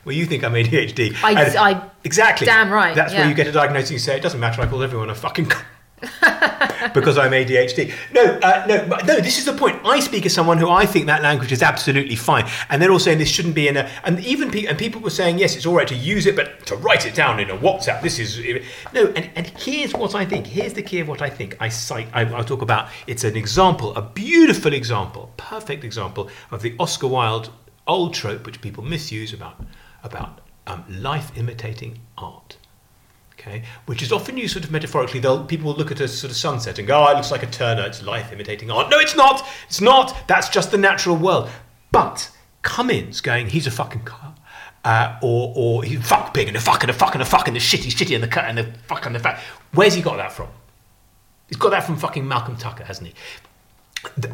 Well, 0.05 0.14
you 0.14 0.27
think 0.27 0.45
I'm 0.45 0.53
ADHD. 0.55 1.14
I- 1.23 1.33
And- 1.33 1.57
I- 1.57 1.83
exactly. 2.05 2.47
damn 2.47 2.71
right, 2.71 2.95
That's 2.95 3.12
where 3.14 3.29
you 3.29 3.35
get 3.35 3.47
a 3.47 3.53
diagnosis. 3.53 3.90
And 3.90 3.95
you 3.95 3.99
say 3.99 4.17
it 4.17 4.23
doesn't 4.23 4.40
matter. 4.40 4.62
I 4.62 4.67
call 4.67 4.83
everyone 4.83 5.11
a 5.11 5.14
fucking. 5.14 5.51
c-" 5.51 5.57
because 6.93 7.17
I'm 7.17 7.33
ADHD. 7.33 7.93
No, 8.12 8.23
uh, 8.43 8.64
no, 8.69 8.85
no. 8.87 9.21
This 9.21 9.38
is 9.38 9.47
the 9.47 9.55
point. 9.55 9.81
I 9.85 10.01
speak 10.01 10.27
as 10.27 10.35
someone 10.35 10.59
who 10.59 10.69
I 10.69 10.85
think 10.85 11.07
that 11.07 11.23
language 11.23 11.51
is 11.53 11.62
absolutely 11.62 12.17
fine, 12.17 12.47
and 12.69 12.83
they're 12.83 12.90
all 12.93 12.99
saying 12.99 13.19
this 13.19 13.31
shouldn't 13.31 13.55
be 13.55 13.69
in 13.69 13.77
a. 13.79 13.88
And 14.05 14.21
even 14.21 14.51
pe- 14.51 14.67
and 14.67 14.77
people 14.79 15.01
were 15.01 15.09
saying 15.11 15.38
yes, 15.38 15.57
it's 15.57 15.64
all 15.64 15.75
right 15.75 15.88
to 15.88 15.95
use 15.95 16.27
it, 16.27 16.37
but 16.37 16.67
to 16.67 16.77
write 16.77 17.07
it 17.07 17.14
down 17.14 17.40
in 17.40 17.49
a 17.49 17.57
WhatsApp, 17.57 18.03
this 18.03 18.19
is 18.19 18.38
no. 18.93 19.07
And, 19.17 19.31
and 19.35 19.47
here's 19.59 19.95
what 19.95 20.14
I 20.14 20.25
think. 20.27 20.47
Here's 20.47 20.75
the 20.75 20.83
key 20.83 21.01
of 21.01 21.09
what 21.09 21.23
I 21.23 21.31
think. 21.31 21.57
I 21.61 21.69
cite. 21.71 22.09
I, 22.12 22.23
I'll 22.35 22.45
talk 22.45 22.61
about. 22.61 22.88
It's 23.07 23.25
an 23.25 23.37
example, 23.37 23.95
a 23.97 24.03
beautiful 24.03 24.75
example, 24.75 25.33
perfect 25.38 25.85
example 25.85 26.29
of 26.51 26.61
the 26.62 26.75
Oscar 26.79 27.07
Wilde 27.07 27.51
old 27.87 28.14
trope 28.14 28.47
which 28.47 28.62
people 28.62 28.83
misuse 28.83 29.35
about 29.35 29.62
about 30.05 30.40
um, 30.67 30.85
life 30.88 31.37
imitating 31.37 31.99
art. 32.17 32.57
Okay, 33.33 33.64
which 33.87 34.01
is 34.01 34.12
often 34.12 34.38
used 34.38 34.53
sort 34.53 34.64
of 34.64 34.71
metaphorically. 34.71 35.21
They'll 35.21 35.45
people 35.45 35.67
will 35.67 35.77
look 35.77 35.90
at 35.90 36.01
a 36.01 36.09
sort 36.09 36.31
of 36.31 36.37
sunset 36.37 36.79
and 36.79 36.87
go, 36.87 37.05
"Oh, 37.05 37.11
it 37.11 37.14
looks 37.14 37.31
like 37.31 37.43
a 37.43 37.47
Turner. 37.47 37.83
It's 37.83 38.03
life 38.03 38.33
imitating 38.33 38.71
art." 38.71 38.88
No, 38.90 38.99
it's 38.99 39.17
not. 39.17 39.47
It's 39.67 39.81
not. 39.81 40.17
That's 40.29 40.49
just 40.49 40.71
the 40.71 40.79
natural 40.79 41.17
world. 41.17 41.51
But 41.90 42.31
Cummins 42.62 43.21
going, 43.21 43.49
"He's 43.49 43.67
a 43.67 43.71
fucking 43.71 44.03
car," 44.03 44.35
uh, 44.85 45.19
or 45.21 45.53
or 45.57 45.85
he's 45.85 46.07
fuck 46.07 46.33
pig 46.33 46.49
and 46.49 46.57
a 46.57 46.61
fuck 46.61 46.85
and 46.85 46.90
a 46.90 46.95
fuck 46.95 47.14
and 47.14 47.23
a 47.23 47.27
fuck 47.27 47.49
and 47.49 47.57
the 47.57 47.61
shitty 47.61 47.93
shitty 47.93 48.14
and 48.14 48.23
the 48.23 48.29
cut 48.29 48.45
and 48.45 48.57
the 48.57 48.73
fuck 48.87 49.05
and 49.05 49.14
the 49.14 49.19
fat. 49.19 49.40
Where's 49.73 49.95
he 49.95 50.01
got 50.01 50.17
that 50.17 50.33
from? 50.33 50.49
He's 51.49 51.59
got 51.59 51.71
that 51.71 51.85
from 51.85 51.97
fucking 51.97 52.27
Malcolm 52.27 52.57
Tucker, 52.57 52.85
hasn't 52.85 53.09
he? 53.09 53.14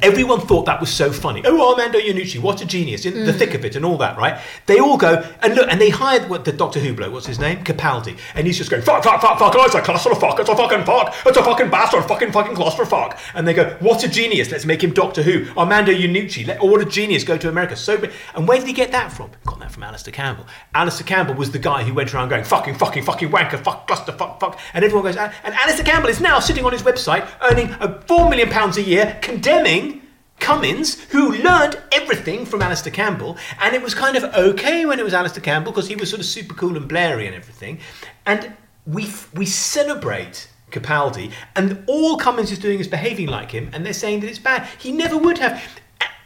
Everyone 0.02 0.40
thought 0.40 0.66
that 0.66 0.80
was 0.80 0.92
so 0.92 1.12
funny. 1.12 1.42
Oh, 1.44 1.70
Armando 1.70 1.98
Iannucci, 1.98 2.40
what 2.40 2.61
a 2.61 2.66
genius! 2.66 3.04
In 3.04 3.24
the 3.26 3.33
mm. 3.33 3.38
thick 3.38 3.54
of 3.54 3.64
it 3.64 3.76
and 3.76 3.85
all 3.85 3.96
that, 3.98 4.16
right? 4.18 4.40
They 4.66 4.78
all 4.78 4.96
go 4.96 5.26
and 5.42 5.54
look, 5.54 5.68
and 5.70 5.80
they 5.80 5.90
hired 5.90 6.28
what 6.28 6.44
the 6.44 6.52
Doctor 6.52 6.80
Who 6.80 6.94
bloke. 6.94 7.12
What's 7.12 7.26
his 7.26 7.38
name? 7.38 7.64
Capaldi, 7.64 8.18
and 8.35 8.46
he's 8.46 8.59
just 8.59 8.70
going 8.70 8.83
fuck, 8.83 9.02
fuck, 9.02 9.20
fuck, 9.20 9.38
fuck. 9.38 9.54
Oh, 9.56 9.64
it's 9.64 9.74
a 9.74 9.80
cluster 9.80 10.12
of 10.12 10.20
fuck. 10.20 10.38
It's 10.38 10.48
a 10.48 10.56
fucking 10.56 10.85
fuck. 10.85 11.14
It's 11.26 11.37
a 11.37 11.42
fucking 11.42 11.70
bastard. 11.70 12.04
Fucking 12.04 12.33
fucking 12.33 12.54
cluster 12.54 12.83
of 12.83 12.88
fuck. 12.88 13.18
And 13.35 13.46
they 13.46 13.54
go, 13.54 13.76
what 13.80 14.04
a 14.04 14.09
genius! 14.09 14.50
Let's 14.50 14.64
make 14.64 14.83
him 14.83 14.92
Doctor 14.92 15.22
Who. 15.22 15.46
Armando 15.56 15.92
Iannucci. 15.92 16.46
Let, 16.46 16.61
oh, 16.61 16.66
what 16.66 16.80
a 16.80 16.85
genius! 16.85 17.24
Go 17.24 17.37
to 17.37 17.48
America. 17.48 17.76
So, 17.76 17.98
big. 17.98 18.12
and 18.35 18.46
where 18.48 18.59
did 18.59 18.66
he 18.66 18.72
get 18.72 18.92
that 18.92 19.12
from? 19.12 19.30
Got 19.46 19.61
that 19.61 19.72
from 19.72 19.83
Alastair 19.83 20.12
Campbell. 20.12 20.46
Alastair 20.74 21.06
Campbell 21.06 21.35
was 21.35 21.50
the 21.50 21.59
guy 21.59 21.83
who 21.83 21.94
went 21.94 22.14
around 22.14 22.28
going 22.28 22.44
fucking, 22.44 22.74
fucking, 22.74 23.04
fucking 23.04 23.30
wanker, 23.30 23.62
fuck, 23.62 23.87
cluster, 23.87 24.12
fuck, 24.12 24.40
fuck, 24.40 24.59
and 24.74 24.85
everyone 24.85 25.04
goes. 25.04 25.16
And 25.16 25.54
Alastair 25.54 25.85
Campbell 25.85 26.11
is 26.11 26.20
now 26.20 26.40
sitting 26.40 26.64
on 26.64 26.72
his 26.72 26.83
website 26.83 27.28
earning 27.42 27.70
a 27.80 28.00
four 28.02 28.28
million 28.28 28.48
pounds 28.48 28.76
a 28.76 28.83
year, 28.83 29.18
condemning. 29.62 30.02
Cummins, 30.38 30.98
who 31.10 31.32
learned 31.32 31.78
everything 31.92 32.46
from 32.46 32.62
Alastair 32.62 32.90
Campbell, 32.90 33.36
and 33.60 33.74
it 33.74 33.82
was 33.82 33.94
kind 33.94 34.16
of 34.16 34.24
okay 34.34 34.86
when 34.86 34.98
it 34.98 35.04
was 35.04 35.12
Alastair 35.12 35.42
Campbell 35.42 35.70
because 35.70 35.86
he 35.86 35.96
was 35.96 36.08
sort 36.08 36.20
of 36.20 36.24
super 36.24 36.54
cool 36.54 36.78
and 36.78 36.88
blairy 36.88 37.26
and 37.26 37.36
everything. 37.36 37.78
And 38.24 38.54
we 38.86 39.12
we 39.34 39.44
celebrate 39.44 40.48
Capaldi, 40.70 41.30
and 41.54 41.84
all 41.86 42.16
Cummins 42.16 42.50
is 42.50 42.58
doing 42.58 42.80
is 42.80 42.88
behaving 42.88 43.26
like 43.26 43.50
him, 43.50 43.68
and 43.74 43.84
they're 43.84 43.92
saying 43.92 44.20
that 44.20 44.30
it's 44.30 44.38
bad. 44.38 44.66
He 44.78 44.92
never 44.92 45.18
would 45.18 45.36
have. 45.36 45.62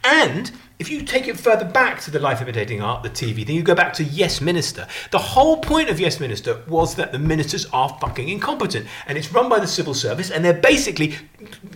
And 0.05 0.49
if 0.77 0.89
you 0.89 1.03
take 1.03 1.27
it 1.27 1.39
further 1.39 1.65
back 1.65 2.01
to 2.01 2.11
the 2.11 2.19
life 2.19 2.41
imitating 2.41 2.81
art, 2.81 3.01
the 3.01 3.09
TV, 3.09 3.45
then 3.45 3.55
you 3.55 3.63
go 3.63 3.75
back 3.75 3.93
to 3.93 4.03
Yes 4.03 4.41
Minister. 4.41 4.87
The 5.11 5.17
whole 5.17 5.57
point 5.57 5.89
of 5.89 5.99
Yes 5.99 6.19
Minister 6.19 6.61
was 6.67 6.95
that 6.95 7.11
the 7.11 7.19
ministers 7.19 7.65
are 7.67 7.97
fucking 8.01 8.27
incompetent, 8.27 8.87
and 9.07 9.17
it's 9.17 9.31
run 9.31 9.49
by 9.49 9.59
the 9.59 9.67
civil 9.67 9.93
service, 9.93 10.29
and 10.29 10.43
they're 10.43 10.53
basically 10.53 11.15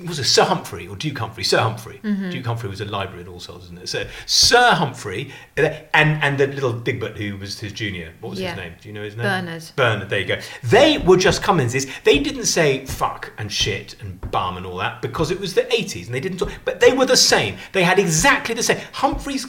was 0.07 0.19
it 0.19 0.23
Sir 0.25 0.43
Humphrey 0.43 0.87
or 0.87 0.95
Duke 0.95 1.17
Humphrey? 1.17 1.43
Sir 1.43 1.59
Humphrey. 1.59 1.99
Duke 2.03 2.45
Humphrey 2.45 2.69
was 2.69 2.81
a 2.81 2.85
library 2.85 3.21
at 3.23 3.27
All 3.27 3.39
Souls, 3.39 3.65
isn't 3.65 3.79
it? 3.79 3.89
So 3.89 4.05
Sir 4.25 4.71
Humphrey 4.71 5.31
uh, 5.57 5.69
and 5.93 6.21
and 6.23 6.37
the 6.37 6.47
little 6.47 6.73
Digbert 6.73 7.17
who 7.17 7.37
was 7.37 7.59
his 7.59 7.71
junior. 7.73 8.13
What 8.21 8.29
was 8.31 8.39
Yeah. 8.39 8.49
his 8.51 8.57
name? 8.57 8.73
Do 8.81 8.87
you 8.89 8.93
know 8.93 9.03
his 9.03 9.15
name? 9.15 9.25
Bernard. 9.25 9.63
Bernard. 9.75 10.09
There 10.09 10.19
you 10.19 10.25
go. 10.25 10.39
They 10.63 10.97
were 10.97 11.17
just 11.17 11.41
Cumminses. 11.41 11.87
They 12.03 12.19
didn't 12.19 12.45
say 12.45 12.85
fuck 12.85 13.31
and 13.37 13.51
shit 13.51 13.95
and 14.01 14.19
bum 14.31 14.57
and 14.57 14.65
all 14.65 14.77
that 14.77 15.01
because 15.01 15.31
it 15.31 15.39
was 15.39 15.53
the 15.53 15.61
80s 15.63 16.05
and 16.05 16.13
they 16.15 16.19
didn't 16.19 16.37
talk. 16.39 16.51
But 16.65 16.79
they 16.79 16.93
were 16.93 17.05
the 17.05 17.17
same. 17.17 17.57
They 17.71 17.83
had 17.83 17.99
exactly 17.99 18.55
the 18.55 18.63
same. 18.63 18.79
Humphrey's 18.93 19.45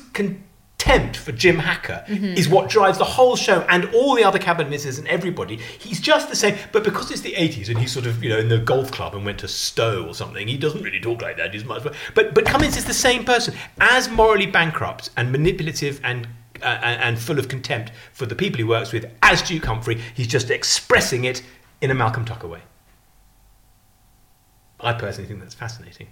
contempt 0.90 1.16
for 1.16 1.33
Jim 1.33 1.59
Hacker 1.59 2.05
is 2.09 2.48
what 2.48 2.68
drives 2.68 2.98
the 2.98 3.05
whole 3.05 3.37
show 3.37 3.61
and 3.68 3.85
all 3.94 4.14
the 4.14 4.24
other 4.24 4.38
cabinet 4.38 4.68
ministers 4.68 4.98
and 4.98 5.07
everybody. 5.09 5.57
He's 5.57 6.00
just 6.00 6.29
the 6.29 6.37
same. 6.37 6.57
But 6.72 6.85
because 6.85 7.11
it's 7.11 7.20
the 7.20 7.33
80s 7.33 7.68
and 7.68 7.79
he's 7.79 7.92
sort 7.92 8.07
of, 8.07 8.22
you 8.22 8.31
know, 8.31 8.38
in 8.38 8.48
the 8.48 8.59
golf 8.59 8.90
club 8.90 9.14
and 9.14 9.24
went 9.24 9.38
to 9.40 9.48
Stowe 9.48 10.07
or 10.07 10.14
something, 10.14 10.48
he 10.48 10.57
doesn't 10.57 10.83
really 10.83 11.00
talk 11.00 11.22
like 11.22 11.37
that 11.37 11.55
as 11.55 11.64
much. 11.64 11.85
But, 12.14 12.35
but 12.35 12.44
Cummins 12.44 12.76
is 12.76 12.85
the 12.85 12.94
same 12.94 13.24
person. 13.24 13.55
As 13.81 14.09
morally 14.09 14.46
bankrupt 14.46 15.11
and 15.16 15.31
manipulative 15.31 16.00
and 16.03 16.26
uh, 16.62 16.79
and, 16.83 17.03
and 17.03 17.18
full 17.18 17.38
of 17.38 17.48
contempt 17.48 17.90
for 18.12 18.26
the 18.26 18.35
people 18.35 18.59
he 18.59 18.64
works 18.64 18.92
with, 18.92 19.11
as 19.22 19.40
Duke 19.40 19.64
Humphrey, 19.64 19.98
he's 20.12 20.26
just 20.26 20.50
expressing 20.50 21.24
it 21.24 21.42
in 21.81 21.90
a 21.90 21.94
Malcolm 21.94 22.26
Tucker 22.26 22.48
way. 22.48 22.61
I 24.79 24.92
personally 24.92 25.26
think 25.26 25.40
that's 25.40 25.55
fascinating. 25.55 26.09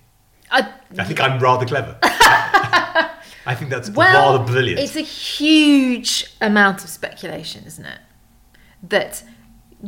I, 0.51 0.73
I 0.99 1.05
think 1.05 1.21
I'm 1.21 1.39
rather 1.41 1.67
clever. 1.67 1.99
I 2.03 3.55
think 3.55 3.71
that's 3.71 3.89
well, 3.91 4.33
rather 4.33 4.53
brilliant. 4.53 4.81
it's 4.81 4.97
a 4.97 5.01
huge 5.01 6.31
amount 6.41 6.85
of 6.85 6.91
speculation, 6.91 7.65
isn't 7.65 7.85
it? 7.85 7.99
That 8.83 9.23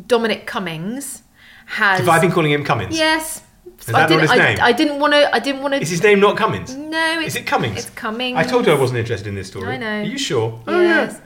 Dominic 0.06 0.46
Cummings 0.46 1.22
has. 1.66 2.00
Have 2.00 2.08
I 2.08 2.20
been 2.20 2.32
calling 2.32 2.52
him 2.52 2.64
Cummings? 2.64 2.96
Yes. 2.96 3.42
Is 3.80 3.86
that 3.86 3.92
not 3.92 4.08
didn't, 4.08 4.22
his 4.22 4.30
I, 4.30 4.36
name? 4.36 4.58
I 4.60 4.72
didn't 4.72 4.98
want 4.98 5.14
to. 5.14 5.34
I 5.34 5.38
didn't 5.38 5.62
want 5.62 5.74
to. 5.74 5.80
Is 5.80 5.90
his 5.90 6.02
name 6.02 6.20
not 6.20 6.36
Cummins? 6.36 6.74
No, 6.76 7.18
it's, 7.20 7.34
Is 7.34 7.36
it 7.36 7.46
Cummings? 7.46 7.78
It's 7.78 7.90
Cummings. 7.90 8.36
I 8.36 8.42
told 8.44 8.66
you 8.66 8.72
I 8.72 8.78
wasn't 8.78 8.98
interested 8.98 9.28
in 9.28 9.34
this 9.34 9.48
story. 9.48 9.68
I 9.68 9.76
know. 9.78 10.00
Are 10.00 10.02
you 10.02 10.18
sure? 10.18 10.62
Oh, 10.66 10.80
Yes. 10.80 11.14
yeah. 11.14 11.20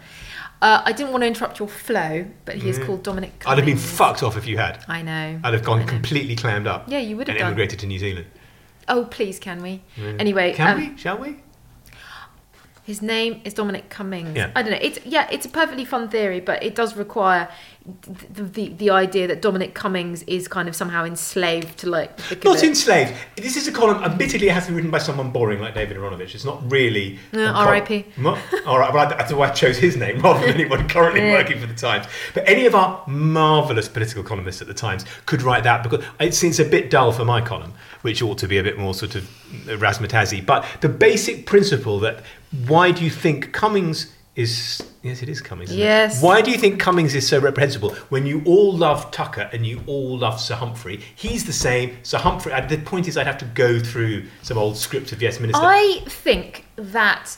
Uh, 0.63 0.83
I 0.85 0.93
didn't 0.93 1.13
want 1.13 1.23
to 1.23 1.27
interrupt 1.27 1.59
your 1.59 1.69
flow, 1.69 2.25
but 2.45 2.57
he 2.57 2.69
is 2.71 2.79
called 2.79 3.03
Dominic 3.03 3.39
Cummings. 3.41 3.47
I'd 3.53 3.59
have 3.59 3.67
been 3.67 3.77
fucked 3.77 4.23
off 4.23 4.37
if 4.37 4.47
you 4.47 4.57
had. 4.57 4.83
I 4.89 5.03
know. 5.03 5.41
I'd 5.45 5.53
have 5.53 5.65
gone 5.65 5.87
completely 5.87 6.37
clammed 6.37 6.67
up. 6.67 6.85
Yeah, 6.89 7.01
you 7.01 7.17
would 7.17 7.29
have 7.29 7.35
and 7.35 7.41
done. 7.41 7.47
emigrated 7.49 7.81
to 7.81 7.87
New 7.87 7.99
Zealand. 7.99 8.27
Oh, 8.89 9.05
please, 9.05 9.39
can 9.39 9.63
we? 9.63 9.83
Anyway, 10.19 10.53
Can 10.53 10.75
um, 10.75 10.81
we? 10.81 10.97
Shall 10.97 11.19
we? 11.19 11.37
His 12.85 13.01
name 13.01 13.41
is 13.45 13.55
Dominic 13.55 13.89
Cummings. 13.89 14.37
Yeah. 14.37 14.51
I 14.55 14.63
don't 14.63 14.73
know. 14.73 14.79
It's 14.81 14.99
yeah, 15.07 15.27
it's 15.31 15.47
a 15.47 15.49
perfectly 15.49 15.87
fun 15.87 16.11
theory, 16.11 16.41
but 16.41 16.63
it 16.63 16.75
does 16.75 16.97
require 16.97 17.49
the, 18.33 18.43
the 18.45 18.69
the 18.69 18.89
idea 18.91 19.27
that 19.27 19.43
Dominic 19.43 19.75
Cummings 19.75 20.23
is 20.23 20.49
kind 20.49 20.69
of 20.71 20.75
somehow 20.77 21.05
enslaved 21.05 21.79
to 21.81 21.91
like 21.91 22.17
the 22.17 22.37
Not 22.43 22.63
enslaved. 22.65 23.13
This 23.37 23.57
is 23.59 23.69
a 23.69 23.73
column. 23.73 24.03
Admittedly, 24.03 24.49
it 24.49 24.53
has 24.53 24.65
to 24.67 24.71
be 24.73 24.77
written 24.77 24.91
by 24.91 24.99
someone 24.99 25.31
boring 25.31 25.61
like 25.61 25.75
David 25.75 25.99
Aaronovitch. 25.99 26.35
It's 26.35 26.47
not 26.47 26.63
really. 26.71 27.19
Yeah, 27.33 27.51
a 27.51 27.53
col- 27.53 27.63
R.I.P.. 27.69 28.07
All 28.67 28.79
right, 28.79 28.93
well, 28.93 29.09
that's 29.11 29.33
why 29.35 29.49
I 29.49 29.53
chose 29.53 29.77
his 29.77 29.97
name 29.99 30.21
rather 30.21 30.41
than 30.47 30.55
anyone 30.61 30.89
currently 30.89 31.21
Yeah. 31.21 31.33
working 31.35 31.61
for 31.61 31.67
the 31.67 31.75
Times. 31.75 32.07
But 32.33 32.49
any 32.49 32.65
of 32.65 32.75
our 32.75 33.05
marvelous 33.07 33.89
political 33.89 34.23
columnists 34.23 34.63
at 34.63 34.69
the 34.69 34.75
Times 34.75 35.05
could 35.27 35.43
write 35.43 35.65
that 35.65 35.83
because 35.83 36.03
it 36.21 36.35
seems 36.35 36.59
a 36.59 36.65
bit 36.65 36.89
dull 36.91 37.13
for 37.13 37.27
my 37.27 37.43
column, 37.43 37.75
which 38.01 38.23
ought 38.23 38.39
to 38.39 38.49
be 38.49 38.57
a 38.57 38.63
bit 38.63 38.79
more 38.79 38.95
sort 38.95 39.15
of 39.15 39.25
razzmatazzy. 39.67 40.45
But 40.45 40.65
the 40.81 40.89
basic 40.89 41.45
principle 41.45 42.01
that 42.01 42.23
why 42.67 42.93
do 42.93 43.05
you 43.05 43.11
think 43.11 43.53
Cummings 43.53 44.15
is 44.37 44.83
yes, 45.03 45.23
it 45.23 45.29
is 45.29 45.41
Cummings. 45.41 45.75
Yes. 45.75 46.23
Why 46.23 46.41
do 46.41 46.51
you 46.51 46.59
think 46.59 46.81
Cummings 46.81 47.15
is 47.15 47.27
so 47.27 47.39
reprehensible 47.39 47.95
when 48.09 48.27
you 48.27 48.43
all 48.45 48.73
love 48.73 49.11
Tucker 49.11 49.49
and 49.53 49.65
you 49.65 49.83
all 49.87 50.19
love 50.19 50.41
Sir 50.41 50.57
Humphrey? 50.57 51.01
He's 51.15 51.45
the 51.45 51.53
same. 51.53 51.99
Sir 52.03 52.19
Humphrey. 52.19 52.53
The 52.69 52.79
point 52.79 53.07
is, 53.07 53.17
I'd 53.17 53.27
have 53.27 53.39
to 53.39 53.45
go 53.45 53.79
through 53.79 54.25
some 54.43 54.59
old 54.59 54.77
scripts 54.77 55.13
of 55.13 55.23
Yes 55.23 55.39
Minister. 55.39 55.63
I 55.65 56.03
think 56.07 56.67
that 56.77 57.37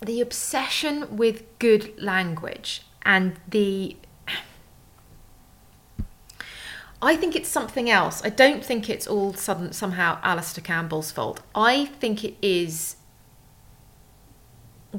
the 0.00 0.20
obsession 0.20 1.16
with 1.16 1.58
good 1.58 2.00
language 2.02 2.82
and 3.02 3.38
the 3.48 3.96
I 7.02 7.14
think 7.14 7.36
it's 7.36 7.48
something 7.48 7.90
else. 7.90 8.24
I 8.24 8.30
don't 8.30 8.64
think 8.64 8.88
it's 8.88 9.06
all 9.06 9.34
sudden 9.34 9.72
somehow 9.72 10.18
Alastair 10.22 10.64
Campbell's 10.64 11.10
fault. 11.10 11.40
I 11.54 11.84
think 11.84 12.24
it 12.24 12.34
is 12.40 12.96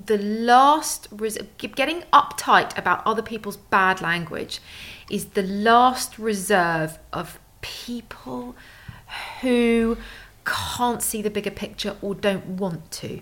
the 0.06 0.18
last 0.18 1.08
res- 1.12 1.40
getting 1.58 2.02
uptight 2.14 2.78
about 2.78 3.06
other 3.06 3.22
people's 3.22 3.58
bad 3.58 4.02
language 4.02 4.60
is 5.10 5.26
the 5.28 5.44
last 5.44 6.20
reserve 6.20 7.00
of 7.14 7.40
people 7.62 8.56
who 9.42 9.98
can't 10.46 11.02
see 11.02 11.22
the 11.22 11.30
bigger 11.30 11.52
picture 11.52 11.96
or 12.02 12.16
don't 12.16 12.46
want 12.46 12.92
to. 12.92 13.22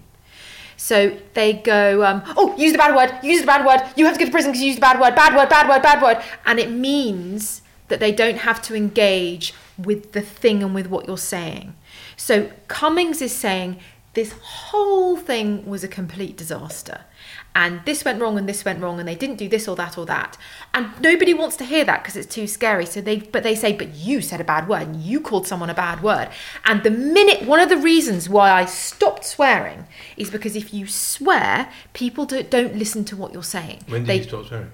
So 0.78 1.18
they 1.34 1.54
go, 1.54 2.04
um, 2.04 2.24
oh, 2.36 2.56
use 2.58 2.74
the 2.74 2.78
bad 2.78 2.96
word, 2.96 3.18
use 3.24 3.42
the 3.42 3.48
bad 3.48 3.66
word, 3.66 3.82
you 3.96 4.06
have 4.06 4.16
to 4.16 4.20
go 4.20 4.26
to 4.26 4.32
prison 4.32 4.52
because 4.52 4.62
you 4.62 4.68
used 4.68 4.78
the 4.78 4.82
bad 4.82 5.00
word, 5.00 5.16
bad 5.16 5.36
word, 5.36 5.50
bad 5.50 5.70
word, 5.70 5.82
bad 5.82 6.02
word. 6.02 6.24
And 6.46 6.60
it 6.60 6.70
means 6.70 7.62
that 7.88 8.00
they 8.00 8.12
don't 8.12 8.38
have 8.40 8.62
to 8.64 8.76
engage 8.76 9.54
with 9.78 10.12
the 10.12 10.22
thing 10.22 10.64
and 10.64 10.76
with 10.76 10.88
what 10.88 11.08
you're 11.08 11.18
saying. 11.18 11.76
So 12.18 12.52
Cummings 12.68 13.22
is 13.22 13.34
saying 13.34 13.80
this 14.16 14.34
whole 14.42 15.18
thing 15.18 15.66
was 15.66 15.84
a 15.84 15.88
complete 15.88 16.38
disaster. 16.38 17.02
And 17.54 17.82
this 17.86 18.04
went 18.04 18.22
wrong 18.22 18.38
and 18.38 18.50
this 18.50 18.66
went 18.66 18.82
wrong 18.82 19.00
and 19.00 19.08
they 19.08 19.16
didn't 19.16 19.38
do 19.38 19.48
this 19.48 19.68
or 19.68 19.76
that 19.76 19.98
or 19.98 20.06
that. 20.08 20.38
And 20.74 20.90
nobody 21.00 21.34
wants 21.34 21.56
to 21.58 21.66
hear 21.66 21.86
that 21.86 22.02
because 22.02 22.16
it's 22.18 22.34
too 22.34 22.48
scary. 22.48 22.86
So 22.86 23.00
they 23.02 23.20
but 23.20 23.44
they 23.44 23.56
say, 23.56 23.72
but 23.74 23.94
you 23.94 24.22
said 24.22 24.42
a 24.42 24.44
bad 24.44 24.68
word 24.68 24.82
and 24.84 24.96
you 24.98 25.22
called 25.22 25.48
someone 25.48 25.70
a 25.70 25.74
bad 25.74 26.02
word. 26.02 26.30
And 26.66 26.84
the 26.84 26.92
minute 26.92 27.44
one 27.44 27.60
of 27.60 27.70
the 27.70 27.78
reasons 27.78 28.28
why 28.28 28.52
I 28.52 28.66
stopped 28.66 29.26
swearing 29.26 29.86
is 30.18 30.30
because 30.30 30.56
if 30.56 30.74
you 30.74 30.88
swear, 30.88 31.70
people 31.94 32.26
do, 32.26 32.44
don't 32.44 32.76
listen 32.76 33.06
to 33.06 33.16
what 33.16 33.34
you're 33.34 33.44
saying. 33.44 33.84
when 33.88 34.02
did 34.02 34.08
they, 34.08 34.18
you 34.18 34.24
stop 34.24 34.46
swearing? 34.46 34.72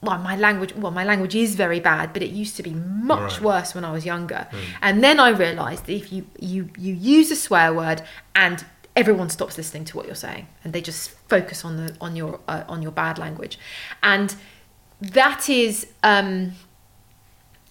well 0.00 0.18
my 0.18 0.36
language 0.36 0.74
well 0.76 0.92
my 0.92 1.04
language 1.04 1.34
is 1.34 1.56
very 1.56 1.80
bad 1.80 2.12
but 2.12 2.22
it 2.22 2.30
used 2.30 2.56
to 2.56 2.62
be 2.62 2.70
much 2.70 3.18
Right. 3.18 3.40
Worse 3.40 3.74
when 3.74 3.84
i 3.84 3.90
was 3.90 4.06
younger 4.06 4.46
hmm. 4.50 4.58
and 4.80 5.02
then 5.02 5.18
i 5.18 5.30
realized 5.30 5.86
that 5.86 5.92
if 5.92 6.12
you 6.12 6.26
you 6.38 6.70
you 6.78 6.94
use 6.94 7.30
a 7.32 7.36
swear 7.36 7.74
word 7.74 8.02
and 8.34 8.64
everyone 9.00 9.30
stops 9.30 9.56
listening 9.56 9.84
to 9.84 9.96
what 9.96 10.04
you're 10.06 10.22
saying 10.28 10.44
and 10.62 10.72
they 10.74 10.80
just 10.80 11.10
focus 11.34 11.58
on 11.64 11.72
the 11.80 11.88
on 12.06 12.12
your 12.20 12.32
uh, 12.52 12.64
on 12.74 12.78
your 12.82 12.92
bad 13.02 13.16
language 13.18 13.54
and 14.02 14.28
that 15.00 15.48
is 15.48 15.74
um 16.02 16.52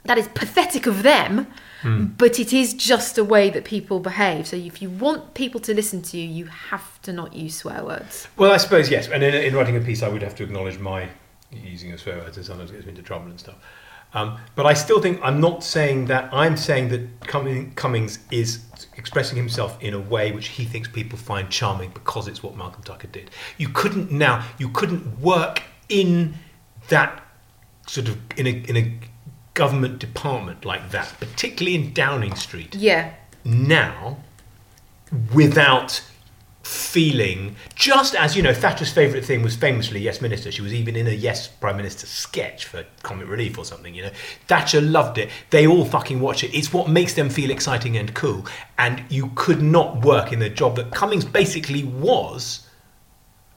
that 0.09 0.17
is 0.17 0.27
pathetic 0.29 0.85
of 0.87 1.03
them 1.03 1.47
Hmm. 1.83 2.05
but 2.23 2.39
it 2.39 2.51
is 2.53 2.73
just 2.73 3.19
a 3.19 3.23
way 3.23 3.51
that 3.51 3.63
people 3.63 3.99
behave 3.99 4.47
so 4.47 4.55
if 4.55 4.81
you 4.81 4.89
want 4.89 5.35
people 5.35 5.59
to 5.61 5.71
listen 5.75 6.01
to 6.09 6.17
you 6.17 6.27
you 6.39 6.45
have 6.71 6.99
to 7.03 7.13
not 7.13 7.29
use 7.35 7.55
swear 7.57 7.83
words 7.83 8.27
Well, 8.35 8.51
I 8.51 8.57
suppose 8.57 8.89
yes. 8.89 9.07
And 9.07 9.21
in, 9.21 9.35
in 9.35 9.53
writing 9.55 9.75
a 9.77 9.79
piece, 9.89 10.01
I 10.01 10.09
would 10.09 10.23
have 10.23 10.33
to 10.37 10.43
acknowledge 10.43 10.79
my 10.79 11.07
using 11.51 11.91
of 11.93 11.99
swear 11.99 12.17
words 12.17 12.35
and 12.37 12.43
sometimes 12.43 12.71
it 12.71 12.73
gets 12.77 12.85
me 12.87 12.93
into 12.95 13.03
trouble 13.03 13.27
and 13.29 13.39
stuff. 13.39 13.57
Um, 14.13 14.37
but 14.55 14.65
I 14.65 14.73
still 14.73 15.01
think 15.01 15.19
I'm 15.21 15.39
not 15.41 15.63
saying 15.63 16.05
that. 16.05 16.33
I'm 16.33 16.57
saying 16.57 16.89
that 16.89 17.27
Cummings 17.75 18.19
is 18.31 18.63
expressing 18.95 19.37
himself 19.37 19.77
in 19.81 19.93
a 19.93 19.99
way 19.99 20.31
which 20.31 20.47
he 20.47 20.65
thinks 20.65 20.87
people 20.87 21.17
find 21.17 21.49
charming 21.49 21.91
because 21.91 22.27
it's 22.27 22.41
what 22.41 22.55
Malcolm 22.55 22.83
Tucker 22.83 23.07
did. 23.07 23.29
You 23.57 23.69
couldn't 23.69 24.11
now. 24.11 24.45
You 24.57 24.69
couldn't 24.69 25.19
work 25.19 25.61
in 25.89 26.35
that 26.87 27.21
sort 27.87 28.07
of 28.07 28.17
in 28.37 28.47
a 28.47 28.51
in 28.51 28.77
a 28.77 28.93
government 29.53 29.99
department 29.99 30.63
like 30.65 30.91
that, 30.91 31.13
particularly 31.19 31.75
in 31.75 31.93
Downing 31.93 32.35
Street 32.35 32.75
Yeah. 32.75 33.11
now 33.43 34.17
without 35.33 36.01
feeling 36.67 37.56
just 37.75 38.13
as 38.13 38.36
you 38.36 38.43
know 38.43 38.53
Thatcher's 38.53 38.91
favourite 38.91 39.23
thing 39.23 39.41
was 39.41 39.56
famously 39.56 40.01
Yes 40.01 40.19
Minister. 40.19 40.51
She 40.51 40.62
was 40.62 40.73
even 40.73 40.95
in 40.97 41.08
a 41.08 41.12
Yes 41.12 41.47
Prime 41.47 41.77
Minister 41.77 42.06
sketch 42.06 42.65
for 42.65 42.86
Comic 43.03 43.30
Relief 43.30 43.58
or 43.58 43.63
something. 43.63 43.95
You 43.95 44.03
know, 44.03 44.12
Thatcher 44.47 44.82
loved 44.82 45.17
it. 45.17 45.30
They 45.49 45.65
all 45.65 45.86
fucking 45.86 46.19
watch 46.19 46.43
it. 46.43 46.53
It's 46.53 46.73
what 46.73 46.89
makes 46.89 47.13
them 47.13 47.30
feel 47.30 47.51
exciting 47.51 47.95
and 47.97 48.13
cool. 48.13 48.45
And 48.77 49.03
you 49.10 49.32
could 49.36 49.62
not 49.62 50.03
work 50.03 50.34
in 50.34 50.39
the 50.39 50.49
job 50.49 50.75
that 50.75 50.91
Cummings 50.91 51.23
basically 51.23 51.86
was. 51.86 52.67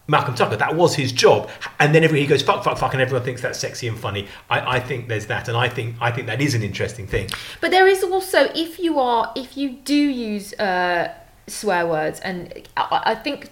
Malcolm 0.06 0.34
Tucker, 0.34 0.56
that 0.56 0.74
was 0.74 0.92
his 0.96 1.12
job, 1.12 1.48
and 1.78 1.94
then 1.94 2.02
everybody 2.02 2.26
goes 2.26 2.42
fuck, 2.42 2.64
fuck, 2.64 2.76
fuck, 2.76 2.94
and 2.94 3.00
everyone 3.00 3.24
thinks 3.24 3.42
that's 3.42 3.60
sexy 3.60 3.86
and 3.86 3.96
funny. 3.96 4.26
I, 4.48 4.76
I 4.76 4.80
think 4.80 5.06
there's 5.06 5.26
that, 5.26 5.46
and 5.46 5.56
I 5.56 5.68
think 5.68 5.94
I 6.00 6.10
think 6.10 6.26
that 6.26 6.40
is 6.40 6.54
an 6.54 6.64
interesting 6.64 7.06
thing. 7.06 7.28
But 7.60 7.70
there 7.70 7.86
is 7.86 8.02
also, 8.02 8.50
if 8.52 8.80
you 8.80 8.98
are, 8.98 9.32
if 9.36 9.56
you 9.56 9.70
do 9.70 9.94
use 9.94 10.52
uh, 10.54 11.14
swear 11.46 11.86
words, 11.86 12.20
and 12.20 12.68
I, 12.76 13.02
I 13.06 13.14
think 13.14 13.50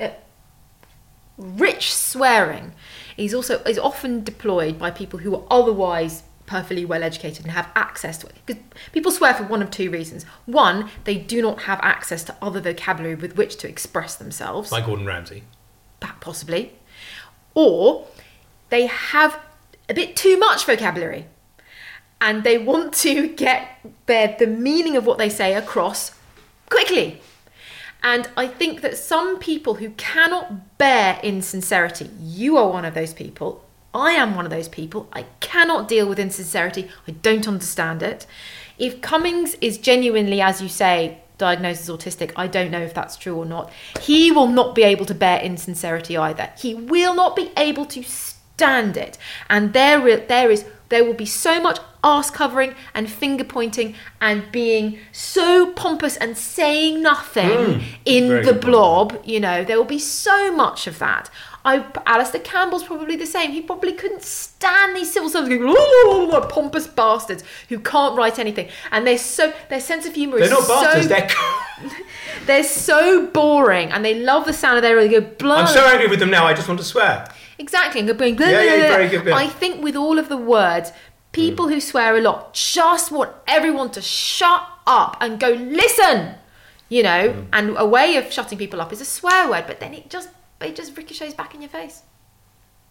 uh, 0.00 0.08
rich 1.36 1.92
swearing 1.94 2.72
is 3.16 3.34
also 3.34 3.58
is 3.60 3.78
often 3.78 4.24
deployed 4.24 4.78
by 4.78 4.90
people 4.90 5.20
who 5.20 5.34
are 5.34 5.44
otherwise 5.50 6.22
perfectly 6.46 6.84
well 6.84 7.02
educated 7.02 7.44
and 7.44 7.52
have 7.52 7.68
access 7.74 8.18
to 8.18 8.26
it. 8.26 8.34
Because 8.44 8.62
people 8.92 9.12
swear 9.12 9.34
for 9.34 9.44
one 9.44 9.62
of 9.62 9.70
two 9.70 9.90
reasons: 9.90 10.24
one, 10.46 10.90
they 11.04 11.16
do 11.16 11.42
not 11.42 11.62
have 11.62 11.80
access 11.82 12.24
to 12.24 12.36
other 12.42 12.60
vocabulary 12.60 13.14
with 13.14 13.36
which 13.36 13.56
to 13.58 13.68
express 13.68 14.16
themselves 14.16 14.72
Like 14.72 14.86
Gordon 14.86 15.06
Ramsay. 15.06 15.42
possibly, 16.20 16.72
or 17.54 18.06
they 18.70 18.86
have 18.86 19.38
a 19.88 19.94
bit 19.94 20.16
too 20.16 20.38
much 20.38 20.64
vocabulary 20.64 21.26
and 22.22 22.44
they 22.44 22.56
want 22.56 22.94
to 22.94 23.28
get 23.28 23.80
their, 24.06 24.36
the 24.38 24.46
meaning 24.46 24.96
of 24.96 25.04
what 25.04 25.18
they 25.18 25.28
say 25.28 25.54
across 25.54 26.12
quickly. 26.72 27.20
And 28.02 28.28
I 28.36 28.48
think 28.48 28.80
that 28.80 28.96
some 28.96 29.38
people 29.38 29.74
who 29.74 29.90
cannot 29.90 30.76
bear 30.78 31.20
insincerity, 31.22 32.10
you 32.20 32.56
are 32.56 32.68
one 32.68 32.84
of 32.84 32.94
those 32.94 33.14
people. 33.14 33.64
I 33.94 34.12
am 34.12 34.34
one 34.34 34.44
of 34.44 34.50
those 34.50 34.68
people. 34.68 35.08
I 35.12 35.26
cannot 35.40 35.86
deal 35.86 36.08
with 36.08 36.18
insincerity. 36.18 36.90
I 37.06 37.12
don't 37.12 37.46
understand 37.46 38.02
it. 38.02 38.26
If 38.78 39.00
Cummings 39.02 39.54
is 39.60 39.78
genuinely, 39.78 40.40
as 40.40 40.60
you 40.60 40.68
say, 40.68 41.18
diagnosed 41.38 41.82
as 41.82 41.90
autistic, 41.90 42.32
I 42.34 42.46
don't 42.46 42.70
know 42.70 42.80
if 42.80 42.94
that's 42.94 43.16
true 43.16 43.36
or 43.36 43.44
not. 43.44 43.70
He 44.00 44.32
will 44.32 44.48
not 44.48 44.74
be 44.74 44.82
able 44.82 45.04
to 45.06 45.14
bear 45.14 45.40
insincerity 45.40 46.16
either. 46.16 46.50
He 46.58 46.74
will 46.74 47.14
not 47.14 47.36
be 47.36 47.50
able 47.56 47.84
to 47.86 48.02
stand 48.02 48.96
it. 48.96 49.18
And 49.48 49.72
there, 49.72 50.16
there 50.16 50.50
is, 50.50 50.64
there 50.92 51.04
will 51.04 51.14
be 51.14 51.26
so 51.26 51.60
much 51.60 51.78
arse 52.04 52.30
covering 52.30 52.74
and 52.94 53.08
finger 53.08 53.44
pointing 53.44 53.94
and 54.20 54.50
being 54.52 54.98
so 55.10 55.72
pompous 55.72 56.16
and 56.18 56.36
saying 56.36 57.02
nothing 57.02 57.48
mm, 57.48 57.82
in 58.04 58.28
the 58.28 58.42
good 58.42 58.60
point. 58.60 58.64
blob. 58.64 59.22
You 59.24 59.40
know, 59.40 59.64
there 59.64 59.78
will 59.78 59.84
be 59.84 59.98
so 59.98 60.54
much 60.54 60.86
of 60.86 60.98
that. 60.98 61.30
I, 61.64 61.84
Alastair 62.06 62.40
Campbell's 62.40 62.82
probably 62.82 63.16
the 63.16 63.26
same. 63.26 63.52
He 63.52 63.62
probably 63.62 63.92
couldn't 63.92 64.22
stand 64.22 64.96
these 64.96 65.12
civil 65.12 65.30
servants 65.30 65.56
going, 65.56 65.68
"Oh, 65.68 65.76
oh, 65.78 66.28
oh 66.30 66.38
like 66.38 66.50
pompous 66.50 66.88
bastards 66.88 67.44
who 67.68 67.78
can't 67.78 68.16
write 68.16 68.38
anything. 68.38 68.68
And 68.90 69.06
they're 69.06 69.16
so 69.16 69.52
their 69.70 69.80
sense 69.80 70.04
of 70.04 70.14
humour 70.14 70.38
is 70.38 70.50
They're 70.50 70.58
not 70.58 70.68
bastards. 70.68 71.06
so 71.06 71.08
They're. 71.08 71.90
they're 72.46 72.64
so 72.64 73.28
boring, 73.28 73.90
and 73.92 74.04
they 74.04 74.14
love 74.14 74.44
the 74.44 74.52
sound 74.52 74.76
of 74.76 74.82
their. 74.82 75.00
They 75.00 75.08
go, 75.08 75.20
blah. 75.20 75.56
I'm 75.56 75.66
so 75.68 75.86
angry 75.86 76.08
with 76.08 76.18
them 76.18 76.30
now. 76.30 76.46
I 76.46 76.52
just 76.52 76.68
want 76.68 76.80
to 76.80 76.86
swear. 76.86 77.32
Exactly, 77.62 78.00
and 78.00 78.18
going, 78.18 78.34
blah, 78.34 78.48
Yeah, 78.48 78.62
yeah, 78.62 78.88
very 78.88 79.08
good. 79.08 79.28
I 79.28 79.46
think 79.46 79.82
with 79.84 79.94
all 79.94 80.18
of 80.18 80.28
the 80.28 80.36
words, 80.36 80.90
people 81.30 81.68
who 81.68 81.80
swear 81.80 82.16
a 82.16 82.20
lot 82.20 82.54
just 82.54 83.12
want 83.12 83.32
everyone 83.46 83.90
to 83.92 84.02
shut 84.02 84.66
up 84.86 85.16
and 85.20 85.38
go 85.38 85.50
listen. 85.50 86.34
You 86.88 87.04
know, 87.04 87.28
mm. 87.30 87.46
and 87.54 87.74
a 87.78 87.86
way 87.86 88.16
of 88.16 88.30
shutting 88.30 88.58
people 88.58 88.80
up 88.80 88.92
is 88.92 89.00
a 89.00 89.04
swear 89.04 89.48
word, 89.48 89.64
but 89.66 89.80
then 89.80 89.94
it 89.94 90.10
just 90.10 90.28
it 90.60 90.76
just 90.76 90.96
ricochets 90.96 91.34
back 91.34 91.54
in 91.54 91.62
your 91.62 91.70
face. 91.70 92.02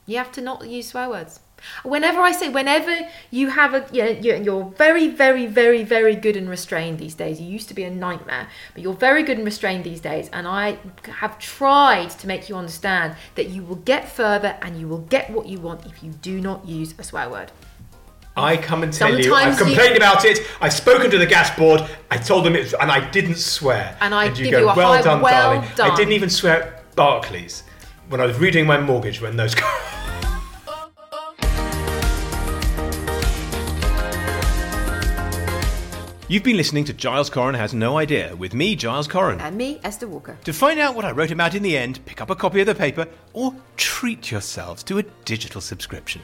You 0.06 0.18
have 0.18 0.32
to 0.34 0.42
not 0.42 0.68
use 0.68 0.90
swear 0.90 1.10
words. 1.10 1.40
Whenever 1.84 2.22
I 2.22 2.32
say, 2.32 2.50
whenever 2.50 3.08
you 3.30 3.50
have 3.50 3.76
a, 3.76 3.86
you 3.92 4.04
know, 4.04 4.36
you're, 4.42 4.66
very, 4.78 5.08
very, 5.10 5.46
very, 5.46 5.84
very 5.84 6.16
good 6.16 6.36
and 6.36 6.50
restrained 6.50 6.98
these 6.98 7.14
days. 7.14 7.40
You 7.40 7.48
used 7.48 7.68
to 7.68 7.76
be 7.76 7.84
a 7.84 7.92
nightmare, 7.92 8.48
but 8.74 8.82
you're 8.82 8.96
very 8.96 9.22
good 9.22 9.38
and 9.38 9.46
restrained 9.46 9.84
these 9.84 10.00
days. 10.02 10.28
And 10.34 10.48
I 10.48 10.80
have 11.20 11.38
tried 11.38 12.10
to 12.12 12.26
make 12.28 12.50
you 12.50 12.56
understand 12.56 13.16
that 13.36 13.50
you 13.50 13.62
will 13.64 13.76
get 13.76 14.10
further 14.10 14.58
and 14.64 14.80
you 14.80 14.88
will 14.88 15.00
get 15.16 15.30
what 15.30 15.46
you 15.46 15.60
want 15.60 15.86
if 15.86 16.02
you 16.04 16.12
do 16.12 16.42
not 16.42 16.68
use 16.68 16.96
a 16.98 17.04
swear 17.04 17.30
word. 17.30 17.52
I 18.36 18.58
come 18.58 18.82
and 18.82 18.92
tell 18.92 19.10
you, 19.10 19.32
I've 19.36 19.56
Sometimes 19.56 19.60
you- 19.60 19.66
complained 19.66 19.98
about 19.98 20.26
it. 20.26 20.40
I've 20.62 20.74
spoken 20.74 21.12
to 21.12 21.18
the 21.20 21.26
gas 21.28 21.56
board. 21.56 21.82
I 22.10 22.18
told 22.18 22.46
them 22.46 22.56
it, 22.56 22.74
and 22.82 22.90
I 22.90 23.08
didn't 23.12 23.36
swear. 23.38 23.96
And 24.02 24.16
I 24.16 24.26
you 24.30 24.46
give 24.46 24.52
go, 24.54 24.60
you 24.62 24.70
a 24.70 24.76
well 24.76 24.94
high- 24.94 25.02
done, 25.04 25.22
well 25.22 25.62
darling. 25.76 25.92
I 25.92 25.96
didn't 25.96 26.14
even 26.14 26.30
swear 26.30 26.64
at 26.64 26.96
Barclays 26.96 27.64
when 28.12 28.19
I 28.19 28.26
was 28.26 28.36
redoing 28.38 28.65
my 28.65 28.80
mortgage. 28.80 29.21
When 29.21 29.38
those. 29.38 29.56
You've 36.28 36.43
been 36.43 36.56
listening 36.56 36.86
to 36.86 36.93
Giles 36.93 37.30
Coren 37.30 37.56
Has 37.56 37.74
No 37.74 37.97
Idea 37.97 38.34
with 38.38 38.54
me, 38.54 38.76
Giles 38.78 39.06
Coren. 39.06 39.41
And 39.41 39.58
me, 39.58 39.82
Esther 39.84 40.08
Walker. 40.08 40.38
To 40.45 40.54
find 40.54 40.80
out 40.80 40.95
what 40.95 41.04
I 41.04 41.12
wrote 41.12 41.32
about 41.32 41.56
in 41.56 41.63
the 41.63 41.76
end, 41.76 42.00
pick 42.06 42.21
up 42.21 42.30
a 42.30 42.36
copy 42.36 42.62
of 42.62 42.67
the 42.67 42.76
paper 42.76 43.06
or 43.34 43.54
treat 43.76 44.32
yourselves 44.32 44.82
to 44.84 45.00
a 45.00 45.04
digital 45.26 45.60
subscription. 45.60 46.21